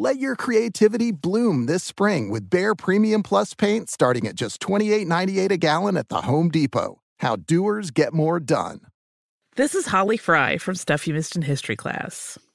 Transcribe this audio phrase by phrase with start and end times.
[0.00, 5.50] Let your creativity bloom this spring with Behr Premium Plus paint starting at just $28.98
[5.50, 7.00] a gallon at the Home Depot.
[7.18, 8.82] How doers get more done.
[9.56, 12.38] This is Holly Fry from Stuff You Missed in History class.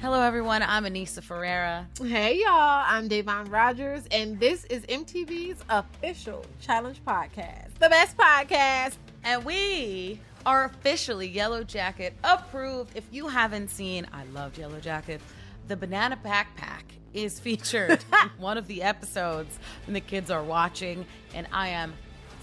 [0.00, 0.62] Hello, everyone.
[0.62, 1.88] I'm Aneesa Ferreira.
[2.00, 2.84] Hey, y'all.
[2.86, 8.94] I'm Da'Vonne Rogers, and this is MTV's official challenge podcast, the best podcast.
[9.24, 12.96] And we are officially Yellow Jacket approved.
[12.96, 15.20] If you haven't seen, I loved Yellow Jacket.
[15.66, 17.90] The banana backpack is featured
[18.22, 21.06] in one of the episodes, and the kids are watching.
[21.34, 21.92] And I am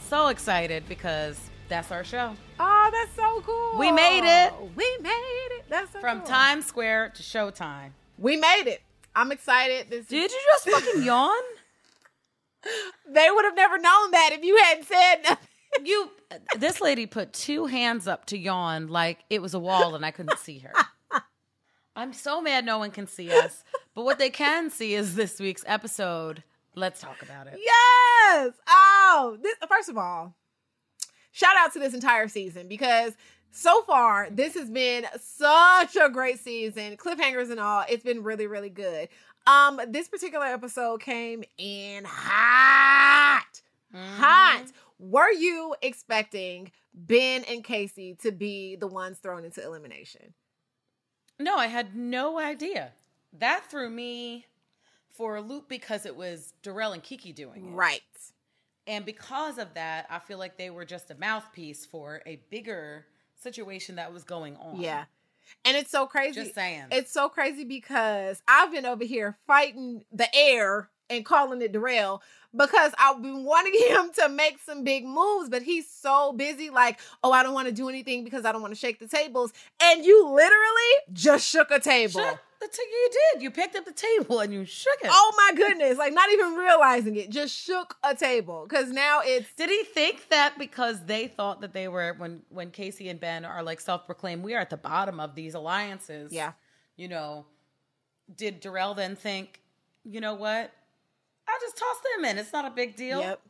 [0.09, 1.39] so excited because
[1.69, 2.35] that's our show.
[2.59, 3.79] Oh, that's so cool.
[3.79, 4.53] We made it.
[4.75, 5.09] We made
[5.44, 5.44] it.
[5.69, 6.27] That's so From cool.
[6.27, 7.91] Times Square to Showtime.
[8.17, 8.81] We made it.
[9.15, 9.87] I'm excited.
[9.89, 11.41] This Did you just fucking yawn?
[13.07, 15.37] They would have never known that if you hadn't said nothing.
[15.83, 16.09] You,
[16.57, 20.11] this lady put two hands up to yawn like it was a wall and I
[20.11, 20.71] couldn't see her.
[21.97, 23.61] I'm so mad no one can see us.
[23.93, 26.43] But what they can see is this week's episode.
[26.75, 27.59] Let's talk about it.
[27.61, 28.53] Yes.
[28.69, 30.37] Oh, this, first of all,
[31.33, 33.11] shout out to this entire season because
[33.55, 36.97] so far this has been such a great season.
[36.97, 39.07] Cliffhangers and all, it's been really, really good.
[39.47, 43.61] Um, this particular episode came in hot,
[43.94, 44.65] hot.
[44.99, 50.33] Were you expecting Ben and Casey to be the ones thrown into elimination?
[51.39, 52.91] No, I had no idea.
[53.38, 54.45] That threw me
[55.09, 57.75] for a loop because it was Darrell and Kiki doing it.
[57.75, 58.01] Right.
[58.88, 63.05] And because of that, I feel like they were just a mouthpiece for a bigger
[63.45, 64.81] situation that was going on.
[64.81, 65.06] Yeah.
[65.63, 66.41] And it's so crazy.
[66.41, 66.85] Just saying.
[66.91, 72.23] It's so crazy because I've been over here fighting the air and calling it Darrell
[72.56, 77.00] because I've been wanting him to make some big moves, but he's so busy, like,
[77.23, 79.53] oh, I don't want to do anything because I don't want to shake the tables.
[79.81, 82.22] And you literally just shook a table.
[82.22, 82.39] Shook
[82.71, 83.43] the t- you did.
[83.43, 85.09] You picked up the table and you shook it.
[85.11, 85.97] Oh my goodness.
[85.97, 88.65] Like, not even realizing it, just shook a table.
[88.67, 89.53] Because now it's.
[89.53, 93.45] Did he think that because they thought that they were when when Casey and Ben
[93.45, 96.31] are like self-proclaimed, we are at the bottom of these alliances.
[96.33, 96.53] Yeah.
[96.97, 97.45] You know,
[98.35, 99.61] did Darrell then think,
[100.03, 100.71] you know what?
[101.47, 102.37] I'll just toss them in.
[102.37, 103.19] It's not a big deal.
[103.19, 103.41] Yep.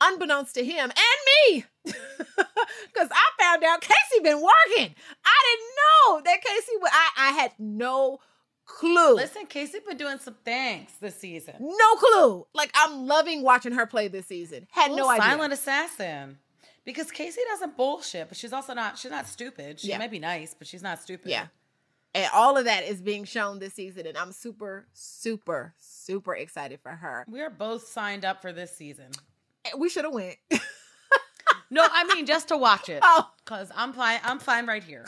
[0.00, 4.94] Unbeknownst to him and me, because I found out Casey been working.
[5.24, 6.72] I didn't know that Casey.
[6.80, 8.18] would- I I had no
[8.68, 9.16] clue.
[9.16, 11.54] Listen, Casey been doing some things this season.
[11.58, 12.46] no clue.
[12.54, 14.68] Like I'm loving watching her play this season.
[14.70, 15.24] Had no idea.
[15.24, 16.38] Silent assassin.
[16.84, 18.96] Because Casey doesn't bullshit, but she's also not.
[18.96, 19.80] She's not stupid.
[19.80, 19.98] She Yeah.
[19.98, 21.30] may be nice, but she's not stupid.
[21.30, 21.46] Yeah.
[22.14, 26.80] And all of that is being shown this season, and I'm super, super, super excited
[26.80, 27.26] for her.
[27.28, 29.08] We are both signed up for this season.
[29.66, 30.36] Eh, we should have went.
[31.70, 33.00] No, I mean just to watch it.
[33.04, 33.30] Oh.
[33.44, 34.20] Cause I'm fine.
[34.24, 35.04] I'm fine right here,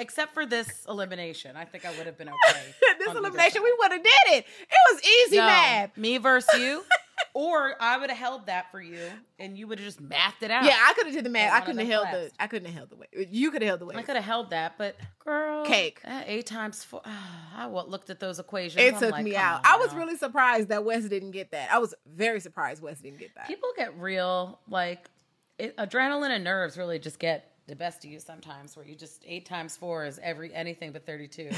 [0.00, 1.56] except for this elimination.
[1.56, 2.74] I think I would have been okay.
[2.98, 4.46] this elimination, we would have did it.
[4.46, 5.96] It was easy, No, math.
[5.96, 6.82] Me versus you,
[7.34, 8.98] or I would have held that for you,
[9.38, 10.64] and you would have just mathed it out.
[10.64, 11.52] Yeah, I could have did the math.
[11.52, 12.30] I couldn't have held the.
[12.40, 13.28] I couldn't have held the weight.
[13.30, 13.98] You could have held the weight.
[13.98, 16.00] I could have held that, but girl, Cake.
[16.26, 17.02] eight times four.
[17.56, 18.82] I looked at those equations.
[18.82, 19.58] It I'm took like, me out.
[19.58, 21.72] on I was really surprised that Wes didn't get that.
[21.72, 23.46] I was very surprised Wes didn't get that.
[23.46, 25.08] People get real like
[25.58, 28.76] it, adrenaline and nerves really just get the best of you sometimes.
[28.76, 31.50] Where you just eight times four is every anything but thirty two.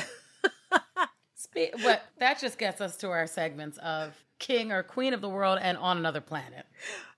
[1.34, 5.28] Spe- but that just gets us to our segments of king or queen of the
[5.28, 6.66] world and on another planet.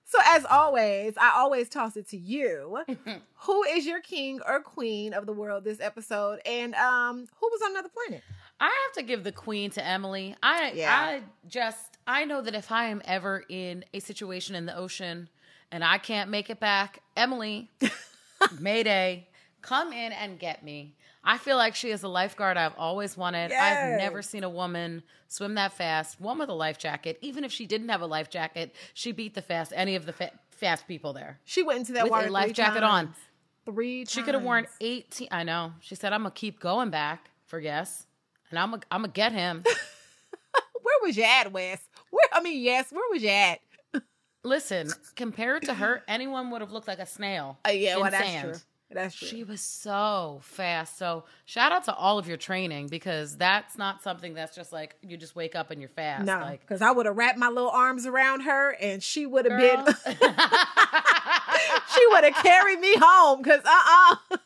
[0.05, 2.83] So as always, I always toss it to you.
[3.33, 6.39] who is your king or queen of the world this episode?
[6.45, 8.23] And um, who was on another planet?
[8.59, 10.35] I have to give the queen to Emily.
[10.41, 10.95] I Yeah.
[10.95, 15.29] I just I know that if I am ever in a situation in the ocean
[15.71, 17.69] and I can't make it back, Emily,
[18.59, 19.27] Mayday,
[19.61, 20.95] come in and get me.
[21.23, 23.51] I feel like she is a lifeguard I've always wanted.
[23.51, 27.17] I've never seen a woman swim that fast, one with a life jacket.
[27.21, 30.13] Even if she didn't have a life jacket, she beat the fast any of the
[30.13, 31.39] fa- fast people there.
[31.43, 33.09] She went into that With a water life jacket times.
[33.09, 33.73] on.
[33.73, 34.05] Three.
[34.05, 35.29] She could have worn 18.
[35.31, 35.73] I know.
[35.79, 38.05] She said, I'm going to keep going back for yes.
[38.51, 39.63] And I'm going I'm to get him.
[40.83, 41.79] Where was you at, Wes?
[42.11, 42.27] Where?
[42.31, 42.91] I mean, yes.
[42.91, 43.59] Where was you at?
[44.45, 47.57] Listen, compared to her, anyone would have looked like a snail.
[47.67, 48.49] Uh, yeah, well, that's sand.
[48.51, 48.59] true.
[48.91, 49.27] That's true.
[49.27, 50.97] She was so fast.
[50.99, 54.95] So shout out to all of your training because that's not something that's just like
[55.01, 56.25] you just wake up and you're fast.
[56.25, 59.45] no, Like, because I would have wrapped my little arms around her, and she would
[59.45, 59.83] have been.
[61.93, 63.43] she would have carried me home.
[63.43, 64.37] Cause uh uh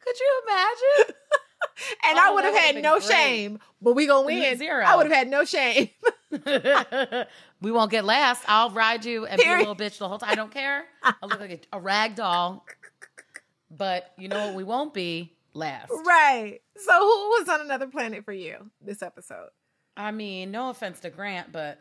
[0.00, 1.14] Could you imagine?
[2.08, 3.02] and I Oh, would have had no great.
[3.10, 3.58] shame.
[3.82, 4.56] But we gonna win.
[4.56, 4.84] Zero.
[4.86, 5.90] I would have had no shame.
[7.60, 8.44] we won't get last.
[8.46, 10.30] I'll ride you and be a little bitch the whole time.
[10.30, 10.84] I don't care.
[11.02, 12.64] I'll look like a, a rag doll.
[13.70, 14.54] But you know what?
[14.54, 15.90] We won't be last.
[16.06, 16.60] right.
[16.76, 19.48] So who was on another planet for you this episode?
[19.96, 21.78] I mean, no offense to Grant, but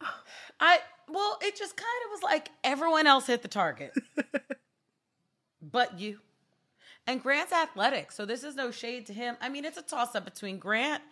[0.60, 0.78] I
[1.08, 3.92] well, it just kind of was like everyone else hit the target.
[5.62, 6.20] but you.
[7.08, 9.36] And Grant's athletic, so this is no shade to him.
[9.40, 11.04] I mean, it's a toss up between Grant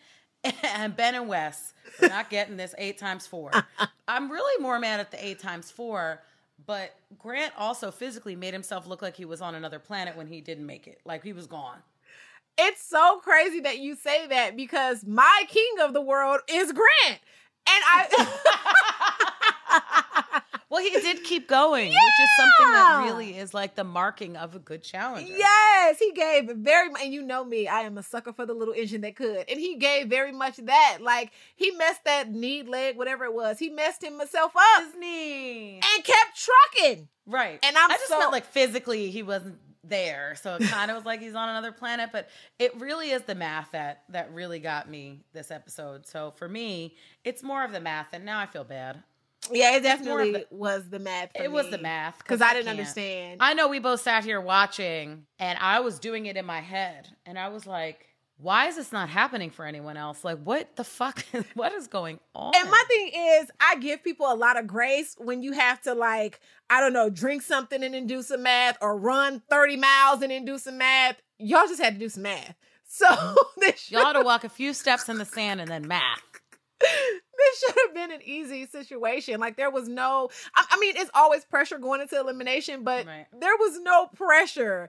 [0.63, 1.73] and Ben and Wes.
[2.01, 3.51] We're not getting this eight times four.
[4.09, 6.23] I'm really more mad at the eight times four,
[6.67, 10.41] but Grant also physically made himself look like he was on another planet when he
[10.41, 11.01] didn't make it.
[11.05, 11.79] Like he was gone.
[12.57, 17.21] It's so crazy that you say that because my king of the world is Grant.
[17.67, 18.05] And I
[20.75, 24.57] Well, he did keep going, which is something that really is like the marking of
[24.57, 25.33] a good challenger.
[25.33, 28.55] Yes, he gave very much, and you know me, I am a sucker for the
[28.55, 29.45] little engine that could.
[29.49, 30.99] And he gave very much that.
[31.01, 35.75] Like he messed that knee, leg, whatever it was, he messed himself up His knee.
[35.77, 36.45] and kept
[36.75, 37.09] trucking.
[37.25, 37.61] Right.
[37.63, 40.35] And I'm I just so- meant like physically he wasn't there.
[40.43, 42.11] So it kind of was like he's on another planet.
[42.11, 42.29] But
[42.59, 46.05] it really is the math that that really got me this episode.
[46.09, 48.09] So for me, it's more of the math.
[48.13, 49.05] And now I feel bad.
[49.53, 51.31] Yeah, it definitely the- was the math.
[51.37, 52.19] For It was the math.
[52.19, 52.79] because I didn't can't.
[52.79, 53.37] understand.
[53.41, 57.09] I know we both sat here watching and I was doing it in my head.
[57.27, 58.07] And I was like,
[58.37, 60.25] why is this not happening for anyone else?
[60.25, 61.25] Like, what the fuck?
[61.55, 62.53] what is going on?
[62.57, 65.95] And my thing is, I give people a lot of grace when you have to
[65.95, 70.21] like, I don't know, drink something and then do some math, or run thirty miles
[70.23, 71.17] and then do some math.
[71.39, 72.55] Y'all just had to do some math.
[72.87, 73.07] So
[73.89, 76.23] Y'all to walk a few steps in the sand and then math.
[76.81, 79.41] this should have been an easy situation.
[79.41, 83.27] Like there was no, I, I mean, it's always pressure going into elimination, but Right.
[83.39, 84.89] there was no pressure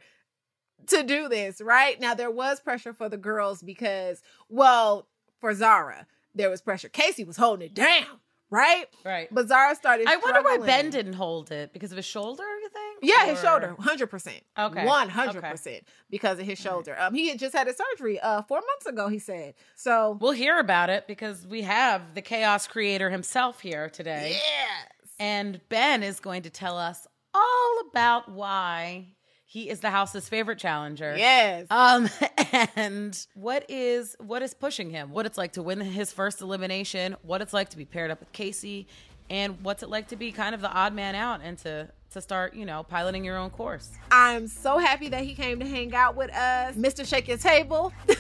[0.88, 1.62] to do this.
[1.62, 5.08] Right now, there was pressure for the girls because, well,
[5.40, 6.90] for Zara, there was pressure.
[6.90, 8.86] Casey was holding it down, right?
[9.04, 9.28] Right.
[9.32, 10.08] But Zara started.
[10.08, 12.44] I wonder why Ben didn't hold it because of his shoulder.
[12.44, 13.00] You think?
[13.02, 14.42] Yeah, his shoulder, hundred percent.
[14.58, 14.86] Okay.
[14.86, 16.96] one hundred percent because of his shoulder.
[17.00, 19.08] Um, he had just had a surgery uh four months ago.
[19.10, 20.18] He said so.
[20.22, 25.10] We'll hear about it because we have the chaos creator himself here today, Yes.
[25.20, 29.08] and Ben is going to tell us all about why
[29.56, 31.16] he is the house's favorite challenger.
[31.16, 31.68] Yes.
[31.70, 32.10] Um,
[32.76, 35.12] and what is what is pushing him?
[35.12, 37.16] What it's like to win his first elimination?
[37.22, 38.86] What it's like to be paired up with Casey?
[39.30, 42.22] And what's it like to be kind of the odd man out and to to
[42.22, 43.92] start, you know, piloting your own course?
[44.12, 47.08] I'm so happy that he came to hang out with us, Mr.
[47.08, 47.94] Shake Your Table.
[48.08, 48.18] Mr.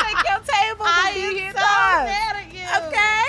[0.00, 2.08] Shake Your Table be here to us.
[2.08, 2.64] at you.
[2.88, 3.28] Okay.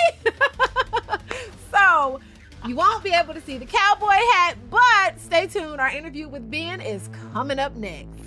[1.71, 2.21] so
[2.65, 5.81] you won't be able to see the cowboy hat, but stay tuned.
[5.81, 8.21] Our interview with Ben is coming up next.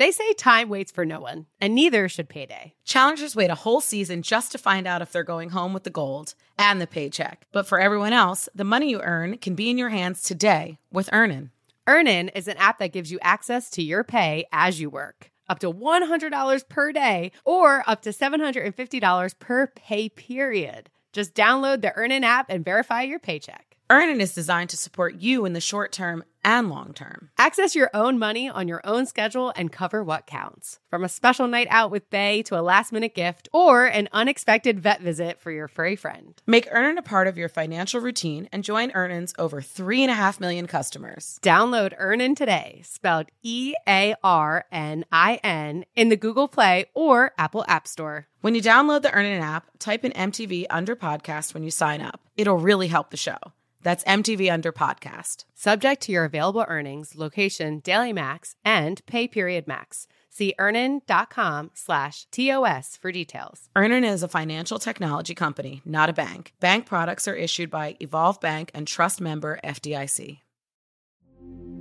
[0.00, 2.72] They say time waits for no one, and neither should payday.
[2.84, 5.90] Challengers wait a whole season just to find out if they're going home with the
[5.90, 7.46] gold and the paycheck.
[7.52, 11.10] But for everyone else, the money you earn can be in your hands today with
[11.12, 11.50] Earnin.
[11.86, 15.58] Earnin is an app that gives you access to your pay as you work, up
[15.58, 20.88] to $100 per day or up to $750 per pay period.
[21.12, 23.69] Just download the Earnin app and verify your paycheck.
[23.90, 27.30] Earnin is designed to support you in the short term and long term.
[27.36, 30.78] Access your own money on your own schedule and cover what counts.
[30.88, 34.78] From a special night out with Bay to a last minute gift or an unexpected
[34.78, 36.40] vet visit for your furry friend.
[36.46, 41.40] Make Earnin a part of your financial routine and join Earnin's over 3.5 million customers.
[41.42, 47.32] Download Earnin today, spelled E A R N I N, in the Google Play or
[47.36, 48.28] Apple App Store.
[48.40, 52.20] When you download the Earnin app, type in MTV under podcast when you sign up.
[52.36, 53.36] It'll really help the show.
[53.82, 55.44] That's MTV Under Podcast.
[55.54, 60.06] Subject to your available earnings, location, daily max, and pay period max.
[60.28, 63.68] See earnin.com slash TOS for details.
[63.74, 66.52] Earnin is a financial technology company, not a bank.
[66.60, 70.38] Bank products are issued by Evolve Bank and trust member FDIC.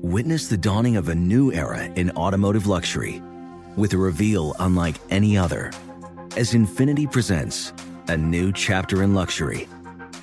[0.01, 3.21] Witness the dawning of a new era in automotive luxury
[3.75, 5.71] with a reveal unlike any other
[6.37, 7.73] as Infiniti presents
[8.07, 9.67] a new chapter in luxury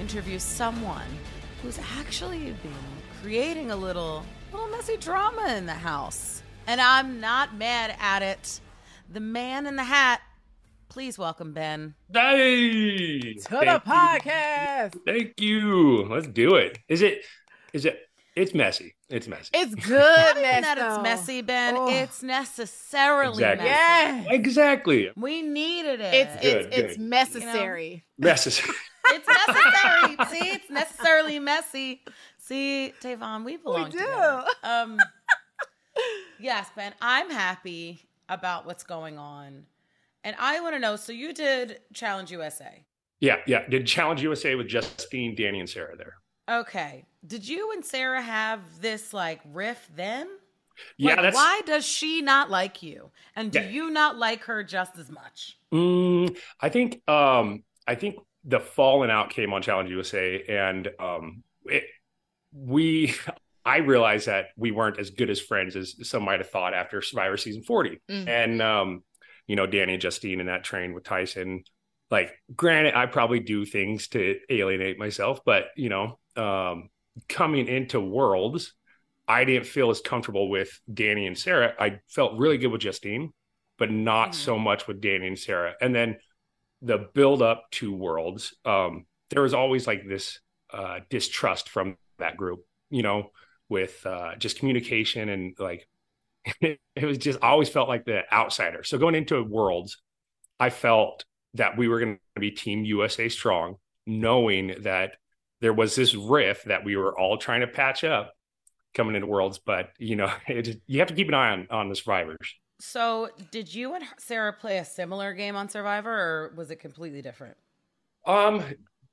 [0.00, 1.06] interview someone
[1.62, 2.72] who's actually been
[3.22, 6.42] creating a little little messy drama in the house.
[6.66, 8.60] And I'm not mad at it.
[9.12, 10.20] The man in the hat.
[10.88, 11.94] Please welcome Ben.
[12.12, 13.34] Hey!
[13.34, 14.94] To the podcast.
[14.94, 15.02] You.
[15.06, 16.04] Thank you.
[16.04, 16.78] Let's do it.
[16.88, 17.22] Is it
[17.72, 18.00] is it
[18.36, 18.94] it's messy.
[19.08, 19.50] It's messy.
[19.54, 19.90] It's good
[20.36, 20.94] Not mess, even that though.
[20.94, 21.74] it's messy, Ben.
[21.76, 21.88] Oh.
[21.88, 23.64] It's necessarily Exactly.
[23.68, 24.24] messy.
[24.26, 24.32] Yeah.
[24.32, 25.10] exactly.
[25.16, 26.14] We needed it.
[26.14, 27.00] It's Good, it's it's good.
[27.06, 28.04] necessary.
[28.18, 28.74] Necessary.
[29.08, 30.16] It's necessary.
[30.30, 32.02] See, it's necessarily messy.
[32.38, 33.98] See, Da'Vonne, we belong do.
[33.98, 34.44] together.
[34.62, 34.98] Um,
[36.38, 39.64] yes, Ben, I'm happy about what's going on,
[40.22, 40.96] and I want to know.
[40.96, 42.84] So you did Challenge USA.
[43.20, 43.66] yeah, yeah.
[43.68, 46.14] Did Challenge USA with Justine, Danny, and Sarah there.
[46.48, 47.04] Okay.
[47.26, 50.28] Did you and Sarah have this like riff then?
[50.98, 53.68] Yeah, Like, that's why does she not like you, and do Yeah.
[53.70, 55.56] you not like her just as much?
[55.72, 61.42] Mm, I think um I think the falling out came on Challenge USA and um
[61.64, 61.84] it
[62.52, 63.14] we
[63.66, 67.00] I realized that we weren't as good as friends as some might have thought after
[67.00, 68.00] Survivor season 40.
[68.10, 68.28] Mm.
[68.28, 69.02] And um
[69.46, 71.64] you know Danny and Justine in that train with Tyson
[72.10, 76.90] like granted I probably do things to alienate myself but you know um
[77.28, 78.74] coming into worlds
[79.26, 81.72] I didn't feel as comfortable with Danny and Sarah.
[81.78, 83.32] I felt really good with Justine
[83.78, 84.34] but not Mhm.
[84.34, 85.74] so much with Danny and Sarah.
[85.80, 86.18] And then
[86.84, 90.38] the build up to Worlds, um, there was always like this
[90.72, 92.60] uh, distrust from that group,
[92.90, 93.30] you know,
[93.68, 95.88] with uh, just communication and like
[96.60, 98.84] it was just always felt like the outsider.
[98.84, 100.00] So going into Worlds,
[100.60, 101.24] I felt
[101.54, 103.76] that we were going to be Team USA strong,
[104.06, 105.12] knowing that
[105.60, 108.34] there was this riff that we were all trying to patch up
[108.92, 109.58] coming into Worlds.
[109.58, 112.54] But you know, it you have to keep an eye on on the survivors.
[112.80, 117.22] So, did you and Sarah play a similar game on Survivor, or was it completely
[117.22, 117.56] different?
[118.26, 118.62] Um,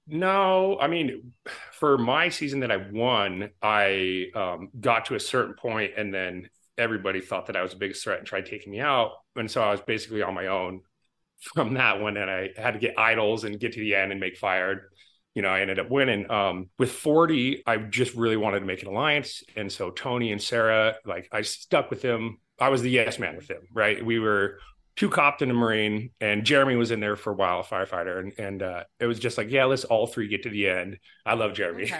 [0.08, 1.34] no, I mean,
[1.74, 6.50] for my season that I won, I um, got to a certain point, and then
[6.77, 9.62] everybody thought that I was the biggest threat and tried taking me out, and so
[9.62, 10.82] I was basically on my own
[11.53, 14.20] from that one, and I had to get idols and get to the end and
[14.20, 14.91] make fired.
[15.36, 16.30] You know, I ended up winning.
[16.30, 20.41] Um, with 40, I just really wanted to make an alliance, and so Tony and
[20.41, 22.39] Sarah, like, I stuck with them.
[22.62, 24.03] I was the yes man with him, right?
[24.03, 24.60] We were
[24.96, 28.20] two copped and a marine and jeremy was in there for a while a firefighter
[28.20, 31.00] and, and uh, it was just like yeah let's all three get to the end.
[31.25, 31.91] I love jeremy.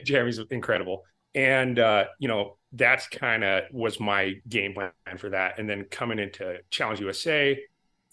[0.04, 1.04] Jeremy's incredible.
[1.34, 5.58] And uh, you know that's kind of was my game plan for that.
[5.58, 7.62] And then coming into challenge usa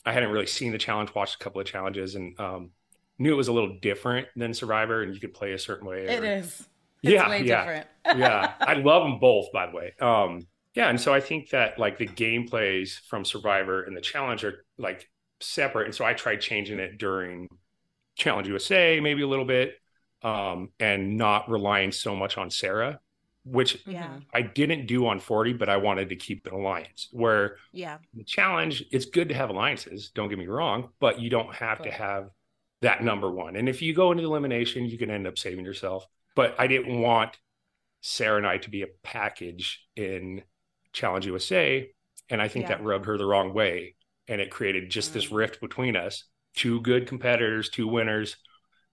[0.05, 2.71] i hadn't really seen the challenge watched a couple of challenges and um,
[3.17, 6.05] knew it was a little different than survivor and you could play a certain way
[6.07, 6.67] or- is.
[7.01, 7.59] It's yeah way yeah.
[7.59, 7.87] different.
[8.19, 8.53] yeah.
[8.59, 9.93] I love them both by the way.
[10.01, 10.47] Um
[10.79, 14.65] yeah and so i think that like the gameplays from survivor and the challenge are
[14.77, 15.09] like
[15.41, 17.47] separate and so i tried changing it during
[18.15, 19.73] challenge usa maybe a little bit
[20.23, 22.99] um and not relying so much on sarah
[23.45, 24.19] which Yeah.
[24.33, 27.97] I didn't do on 40, but I wanted to keep an alliance where Yeah.
[28.13, 31.81] the challenge, it's good to have alliances, don't get me wrong, but you don't have
[31.83, 32.29] to have
[32.81, 33.55] that number one.
[33.55, 36.05] And if you go into elimination, you can end up saving yourself.
[36.35, 37.39] But I didn't want
[38.01, 40.43] Sarah and I to be a package in
[40.93, 41.89] Challenge USA.
[42.29, 42.77] And I think Yeah.
[42.77, 43.95] that rubbed her the wrong way.
[44.27, 45.35] And it created just this Mm.
[45.37, 48.37] rift between us two good competitors, two winners.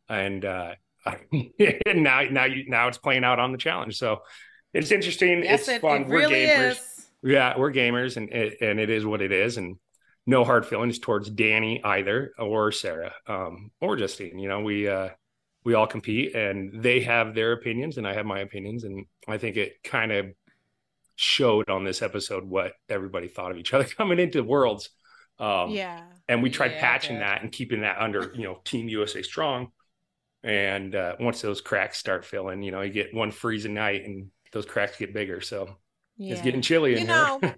[0.09, 0.75] And, uh,
[1.33, 3.97] and now, now you, now it's playing out on the challenge.
[3.97, 4.23] So
[4.73, 5.43] it's interesting.
[5.45, 6.03] Yes, it's it, fun.
[6.03, 6.71] it We're gamers.
[6.73, 7.07] is.
[7.23, 9.77] Yeah, we're gamers, and and it is what it is, and
[10.27, 14.39] no hard feelings towards Danny either, or Sarah, um, or Justine.
[14.39, 15.09] You know, we uh,
[15.65, 19.39] we all compete, and they have their opinions, and I have my opinions, and I
[19.39, 20.27] think it kind of
[21.17, 24.91] showed on this episode what everybody thought of each other coming into worlds.
[25.39, 26.05] Um, yeah.
[26.29, 29.69] and we tried Yeah, patching that and keeping that under you know Team USA strong.
[30.45, 34.31] And uh, once those cracks start filling, you know, you get one freezing night, and
[34.53, 35.41] those cracks get bigger.
[35.41, 35.77] So
[36.17, 36.27] Yeah.
[36.29, 37.33] it's getting chilly in You here.
[37.33, 37.43] know,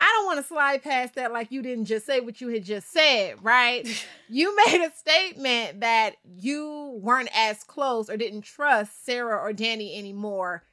[0.00, 2.64] I don't want to slide past that like you didn't just say what you had
[2.64, 3.86] just said, right?
[4.28, 9.98] you made a statement that you weren't as close or didn't trust Sarah or Danny
[9.98, 10.64] anymore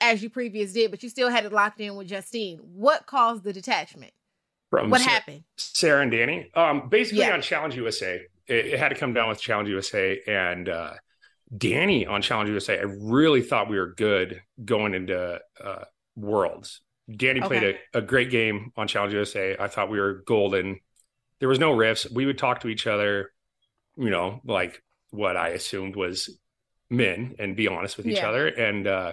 [0.00, 2.58] as you previous did, but you still had it locked in with Justine.
[2.58, 4.12] What caused the detachment?
[4.70, 5.44] From What Sa- happened?
[5.56, 6.50] Sarah and Danny.
[6.54, 7.34] Um, basically Yeah.
[7.34, 10.94] on Challenge USA, it, it had to come down with Challenge USA and uh,
[11.56, 12.78] Danny on Challenge USA.
[12.78, 15.84] I really thought we were good going into uh,
[16.16, 16.80] Worlds.
[17.14, 19.56] Danny played a, a great game on Challenge USA.
[19.58, 20.80] I thought we were golden.
[21.40, 22.10] There was no riffs.
[22.10, 23.32] We would talk to each other,
[23.98, 26.38] you know, like what I assumed was
[26.88, 28.28] men and be honest with each Yeah.
[28.28, 28.46] other.
[28.46, 29.12] And uh,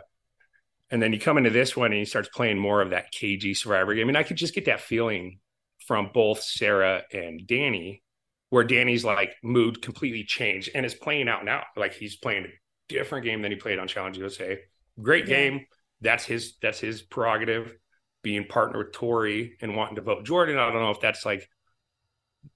[0.92, 3.54] and then you come into this one and he starts playing more of that cagey
[3.54, 4.08] survivor game.
[4.10, 5.40] And I could just get that feeling
[5.88, 8.04] from both Sarah and Danny,
[8.50, 11.64] where Danny's like mood completely changed and is playing out now.
[11.76, 12.50] Like he's playing a
[12.88, 14.60] different game than he played on Challenge USA.
[15.02, 15.36] Great Yeah.
[15.36, 15.66] game.
[16.02, 17.74] That's his that's his prerogative.
[18.22, 20.58] Being partner with Tori and wanting to vote Jordan.
[20.58, 21.48] I don't know if that's like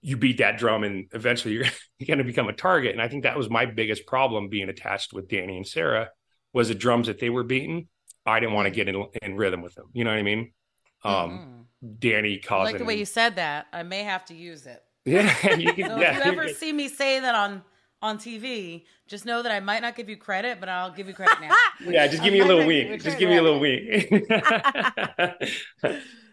[0.02, 1.66] you beat that drum and eventually you're,
[2.00, 2.92] you're going to become a target.
[2.92, 6.10] And I think that was my biggest problem being attached with Danny and Sarah
[6.52, 7.88] was the drums that they were beating.
[8.26, 9.88] I didn't want to get in, in rhythm with them.
[9.94, 10.54] You know what I mean?
[11.04, 12.00] Um, Mhm.
[12.00, 13.68] Danny I causing like the way you said that.
[13.74, 14.84] I may have to use it.
[15.06, 17.62] Yeah, you can, So yeah, if you ever see me say that on
[18.02, 21.14] on TV, just know that I might not give you credit, but I'll give you
[21.14, 21.54] credit now.
[21.86, 23.02] yeah, just give me a little wink.
[23.02, 24.24] Just give me a little wink.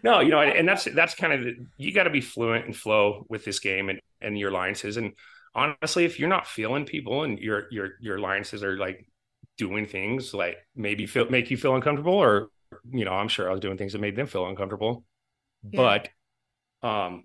[0.02, 2.76] no, you know, and that's that's kind of the, you got to be fluent and
[2.76, 4.96] flow with this game and and your alliances.
[4.96, 5.12] And
[5.54, 9.06] honestly, if you're not feeling people and your your your alliances are like
[9.64, 12.48] doing things like maybe feel make you feel uncomfortable, or
[12.90, 15.04] you know, I'm sure I was doing things that made them feel uncomfortable,
[15.70, 15.80] Yeah.
[16.82, 17.24] but um.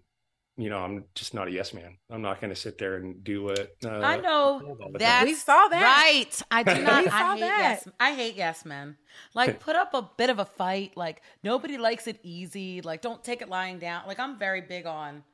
[0.58, 1.98] You know, I'm just not a yes man.
[2.10, 5.00] I'm not going to sit there and do what uh, I know all the time.
[5.00, 5.84] that's We saw that.
[5.84, 6.41] right.
[6.50, 7.04] I do not.
[7.04, 7.60] We I saw hate that.
[7.86, 7.88] yes.
[8.00, 8.95] I hate yes men.
[9.34, 10.95] Like put up a bit of a fight.
[10.95, 12.80] Like nobody likes it easy.
[12.82, 14.04] Like don't take it lying down.
[14.08, 15.26] Like I'm very big on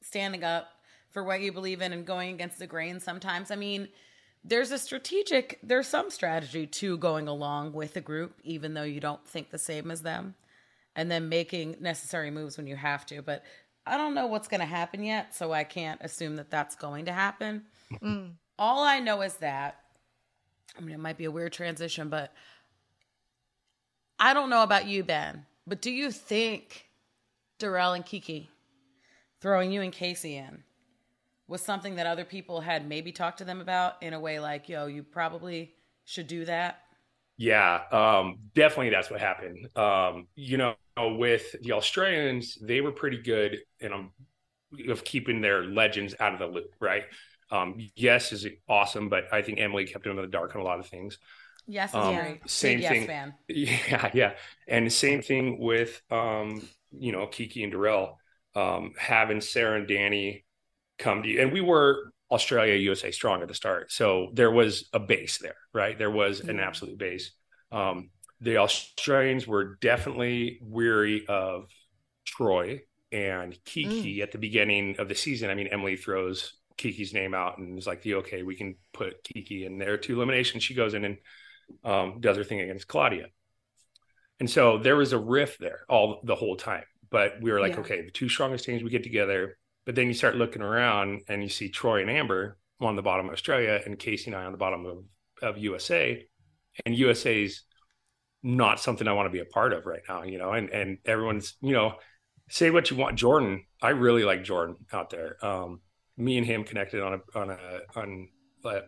[0.00, 0.68] standing up
[1.10, 3.00] for what you believe in and going against the grain.
[3.00, 3.88] Sometimes, I mean,
[4.44, 5.58] there's a strategic.
[5.62, 9.58] There's some strategy to going along with a group, even though you don't think the
[9.58, 10.34] same as them,
[10.96, 13.22] and then making necessary moves when you have to.
[13.22, 13.44] But
[13.86, 17.06] I don't know what's going to happen yet, so I can't assume that that's going
[17.06, 17.64] to happen.
[18.02, 18.32] Mm.
[18.58, 19.80] All I know is that,
[20.76, 22.32] I mean, it might be a weird transition, but
[24.18, 26.88] I don't know about you, Ben, but do you think
[27.58, 28.50] Darrell and Kiki
[29.40, 30.64] throwing you and Casey in
[31.48, 34.68] was something that other people had maybe talked to them about in a way like,
[34.68, 36.80] yo, you probably should do that?
[37.36, 39.68] Yeah, um, definitely that's what happened.
[39.76, 44.10] Um, you know, with the Australians, they were pretty good in um,
[44.88, 47.04] of keeping their legends out of the loop, right?
[47.50, 50.64] Um, yes is awesome, but I think Emily kept them in the dark on a
[50.64, 51.18] lot of things.
[51.66, 52.42] Yes, Um, great.
[52.46, 53.04] same Big yes thing.
[53.04, 53.34] fan.
[53.48, 54.34] Yeah, yeah.
[54.68, 58.18] And the same thing with um, you know, Kiki and Darrell,
[58.56, 60.44] um, having Sarah and Danny
[60.98, 61.40] come to you.
[61.40, 63.90] And we were Australia, USA strong at the start.
[63.92, 65.98] So there was a base there, right?
[65.98, 67.32] There was an absolute base.
[67.72, 71.64] Um, the Australians were definitely weary of
[72.24, 75.50] Troy and Kiki at the beginning of the season.
[75.50, 79.24] I mean, Emily throws Kiki's name out and is like, "The okay, we can put
[79.24, 81.16] Kiki in there to elimination." She goes in and
[81.84, 83.26] um, does her thing against Claudia.
[84.40, 86.84] And so there was a rift there all the whole time.
[87.10, 87.80] But we were like, Yeah.
[87.80, 89.56] okay, the two strongest teams we get together.
[89.88, 93.28] But then you start looking around and you see Troy and Amber on the bottom
[93.28, 94.98] of Australia and Casey and I on the bottom of,
[95.40, 96.26] of USA.
[96.84, 97.62] And USA's
[98.42, 100.98] not something I want to be a part of right now, you know, and and
[101.06, 101.94] everyone's, you know,
[102.50, 103.16] say what you want.
[103.16, 105.42] Jordan, I really like Jordan out there.
[105.42, 105.80] Um,
[106.18, 108.28] me and him connected on a on a on
[108.66, 108.80] uh,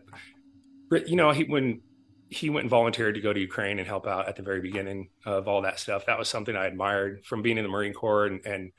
[1.07, 1.81] you know, he when
[2.29, 5.09] he went and volunteered to go to Ukraine and help out at the very beginning
[5.25, 6.05] of all that stuff.
[6.05, 8.71] That was something I admired from being in the Marine Corps and, and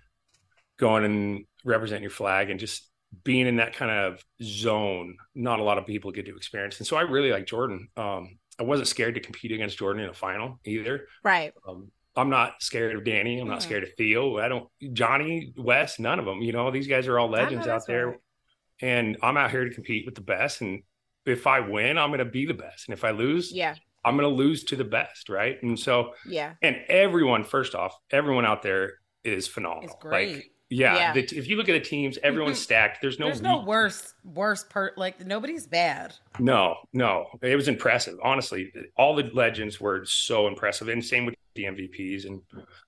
[0.83, 2.91] going and representing your flag and just
[3.25, 5.17] being in that kind of zone.
[5.35, 7.89] Not a lot of people get to experience, and so I really like Jordan.
[7.97, 11.07] Um, I wasn't scared to compete against Jordan in a final either.
[11.25, 11.53] Right.
[11.67, 13.39] Um, I'm not scared of Danny.
[13.41, 13.63] I'm not Mm.
[13.63, 14.37] scared of Theo.
[14.39, 15.99] I don't Johnny West.
[16.01, 16.43] None of them.
[16.43, 18.19] You know, these guys are all legends out there, right.
[18.83, 20.61] and I'm out here to compete with the best.
[20.61, 20.83] And
[21.25, 22.89] if I win, I'm going to be the best.
[22.89, 23.77] And if I lose, Yeah.
[24.05, 25.63] I'm going to lose to the best, right?
[25.63, 26.55] And so, Yeah.
[26.61, 29.85] and everyone, first off, everyone out there is phenomenal.
[29.85, 30.35] It's great.
[30.37, 31.13] Like, yeah, Yeah.
[31.13, 33.01] the- if you look at the teams, everyone's stacked.
[33.01, 34.97] There's no, There's no worse, worse part.
[34.99, 36.15] like nobody's bad.
[36.39, 37.27] no, no.
[37.43, 38.19] It was impressive.
[38.23, 42.25] Honestly, all the legends were so impressive, and same with the MVPs.
[42.27, 42.41] And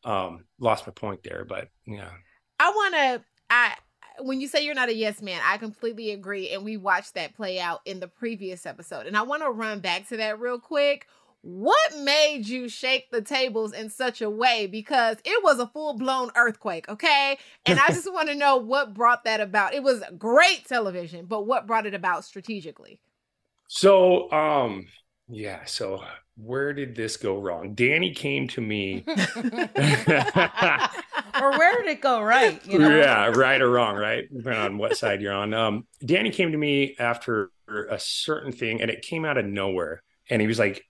[0.04, 2.10] um, lost my point there, but yeah,
[2.58, 3.24] I want to.
[3.50, 3.74] I
[4.20, 7.34] when you say you're not a yes man, I completely agree, and we watched that
[7.34, 10.58] play out in the previous episode, and I want to run back to that real
[10.58, 11.06] quick.
[11.46, 14.66] What made you shake the tables in such a way?
[14.66, 17.36] Because it was a full blown earthquake, okay?
[17.66, 19.74] And I just want to know what brought that about.
[19.74, 22.98] It was great television, but what brought it about strategically?
[23.68, 24.86] So, um,
[25.28, 25.66] yeah.
[25.66, 26.02] So,
[26.38, 27.74] where did this go wrong?
[27.74, 29.04] Danny came to me.
[29.06, 29.18] or
[31.58, 32.64] where did it go right?
[32.64, 32.88] You know?
[32.88, 34.24] Yeah, right or wrong, right?
[34.34, 35.52] Depending on what side you're on.
[35.52, 37.50] Um, Danny came to me after
[37.90, 40.02] a certain thing, and it came out of nowhere.
[40.30, 40.82] And he was like,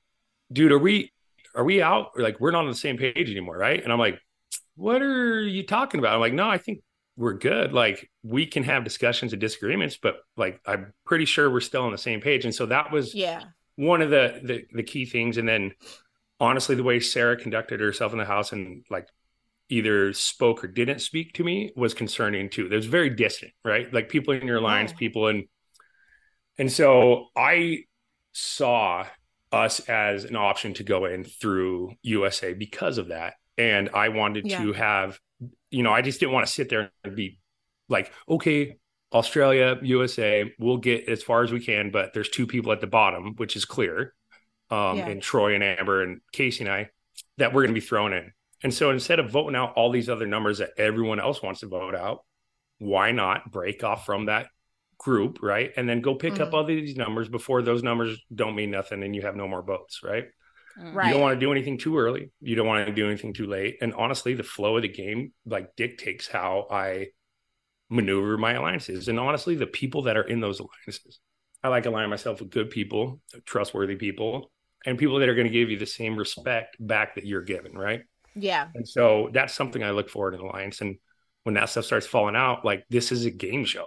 [0.53, 1.13] "Dude, are we
[1.55, 2.11] are we out?
[2.17, 4.19] Or like, we're not on the same page anymore, right?" And I'm like,
[4.77, 6.81] "What are you talking about?" I'm like, "No, I think
[7.17, 7.73] we're good.
[7.73, 11.93] Like, we can have discussions and disagreements, but like, I'm pretty sure we're still on
[11.93, 13.43] the same page." And so that was Yeah.
[13.77, 15.73] one of the, the the key things and then
[16.41, 19.09] honestly the way sarah conducted herself in the house and like
[19.69, 24.09] either spoke or didn't speak to me was concerning too there's very distant right like
[24.09, 24.99] people in your lines Oh.
[24.99, 25.45] people and
[26.59, 27.85] and so i
[28.33, 29.07] saw
[29.55, 34.47] us as an option to go in through usa because of that and i wanted
[34.51, 34.63] Yeah.
[34.63, 35.19] to have
[35.71, 37.39] you know i just didn't want to sit there and be
[37.89, 38.77] like okay
[39.13, 42.89] Australia, USA, we'll get as far as we can, but there's two people at the
[42.89, 44.13] bottom, which is clear.
[44.71, 45.07] Um, Yeah.
[45.07, 46.91] and Troy and Amber and Casey and I
[47.39, 48.33] that we're going to be thrown in.
[48.65, 51.69] And so instead of voting out all these other numbers that everyone else wants to
[51.69, 52.25] vote out,
[52.79, 54.49] why not break off from that
[54.99, 55.73] group, right?
[55.77, 56.55] And then go pick up Mhm.
[56.55, 60.01] all these numbers before those numbers don't mean nothing and you have no more votes,
[60.03, 60.27] right?
[60.77, 61.07] Right.
[61.07, 62.31] You don't want to do anything too early.
[62.41, 63.79] You don't want to do anything too late.
[63.81, 67.09] And honestly, the flow of the game like dictates how I
[67.91, 69.09] maneuver my alliances.
[69.09, 71.21] And honestly, the people that are in those alliances,
[71.63, 74.51] I like aligning myself with good people, trustworthy people,
[74.87, 77.73] and people that are going to give you the same respect back that you're given,
[77.73, 78.03] right?
[78.35, 78.69] Yeah.
[78.75, 80.81] And so that's something I look for in an alliance.
[80.81, 80.97] And
[81.45, 83.87] when that stuff starts falling out, like this is a game show.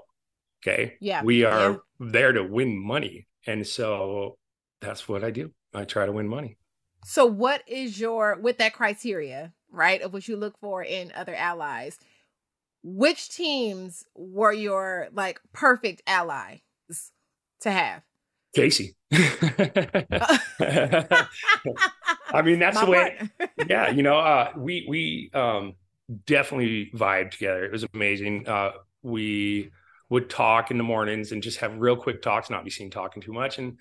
[0.64, 0.96] Okay.
[1.00, 1.24] Yeah.
[1.24, 3.28] We are there to win money.
[3.46, 4.38] And so
[4.82, 5.52] that's what I do.
[5.74, 6.58] I try to win money.
[7.06, 11.36] So, what is your, with that criteria, right, of what you look for in other
[11.36, 12.00] allies,
[12.84, 16.62] which teams were your like perfect allies
[17.62, 18.02] to have?
[18.56, 18.96] Casey.
[19.12, 19.18] I
[22.44, 23.18] mean, that's My the way.
[23.70, 25.76] yeah, you know, uh, we we um,
[26.26, 27.64] definitely vibed together.
[27.64, 28.48] It was amazing.
[28.48, 29.72] Uh, we
[30.10, 33.22] would talk in the mornings and just have real quick talks, not be seen talking
[33.22, 33.78] too much, and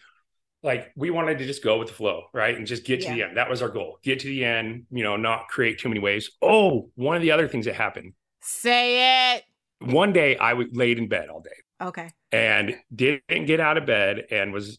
[0.62, 3.22] like we wanted to just go with the flow, right, and just get to the
[3.22, 3.36] end.
[3.36, 3.98] That was our goal.
[4.02, 4.86] Get to the end.
[4.90, 6.30] You know, not create too many waves.
[6.42, 9.44] Oh, one of the other things that happened Say it.
[9.80, 11.50] one day, I was laid in bed all day
[11.86, 12.10] Okay.
[12.32, 14.78] and didn't get out of bed and was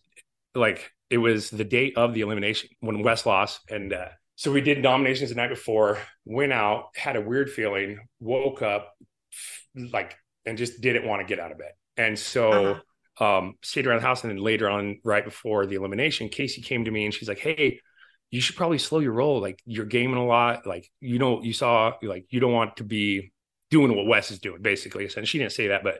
[0.55, 4.59] like it was the day of the elimination when Wes lost and uh, so we
[4.61, 8.93] did nominations the night before went out had a weird feeling woke up
[9.75, 12.79] like and just didn't want to get out of bed and so
[13.19, 16.85] um stayed around the house and then later on right before the elimination Casey came
[16.85, 17.79] to me and she's like hey
[18.31, 21.53] you should probably slow your roll like you're gaming a lot like you know you
[21.53, 23.31] saw like you don't want to be
[23.69, 25.99] doing what Wes is doing basically and she didn't say that but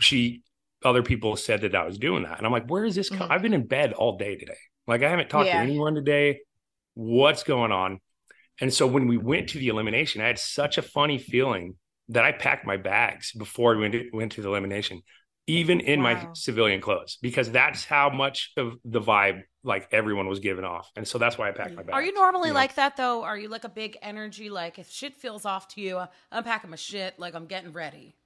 [0.00, 0.42] she
[0.84, 2.38] other people said that I was doing that.
[2.38, 3.10] And I'm like, where is this?
[3.10, 3.30] Mhm.
[3.30, 4.56] I've been in bed all day today.
[4.86, 5.58] Like I haven't talked Yeah.
[5.58, 6.40] to anyone today.
[6.94, 8.00] What's going on?
[8.62, 11.76] And so when we went to the elimination, I had such a funny feeling
[12.10, 15.02] that I packed my bags before we went to, went to the elimination,
[15.46, 20.40] even in my civilian clothes, because that's how much of the vibe like everyone was
[20.40, 20.90] giving off.
[20.96, 21.92] And so that's why I packed my bags.
[21.92, 22.54] Are you normally know?
[22.54, 23.22] like that though?
[23.22, 24.50] Are you like a big energy?
[24.50, 26.00] Like if shit feels off to you,
[26.32, 27.18] I'm packing my shit.
[27.18, 28.16] Like I'm getting ready.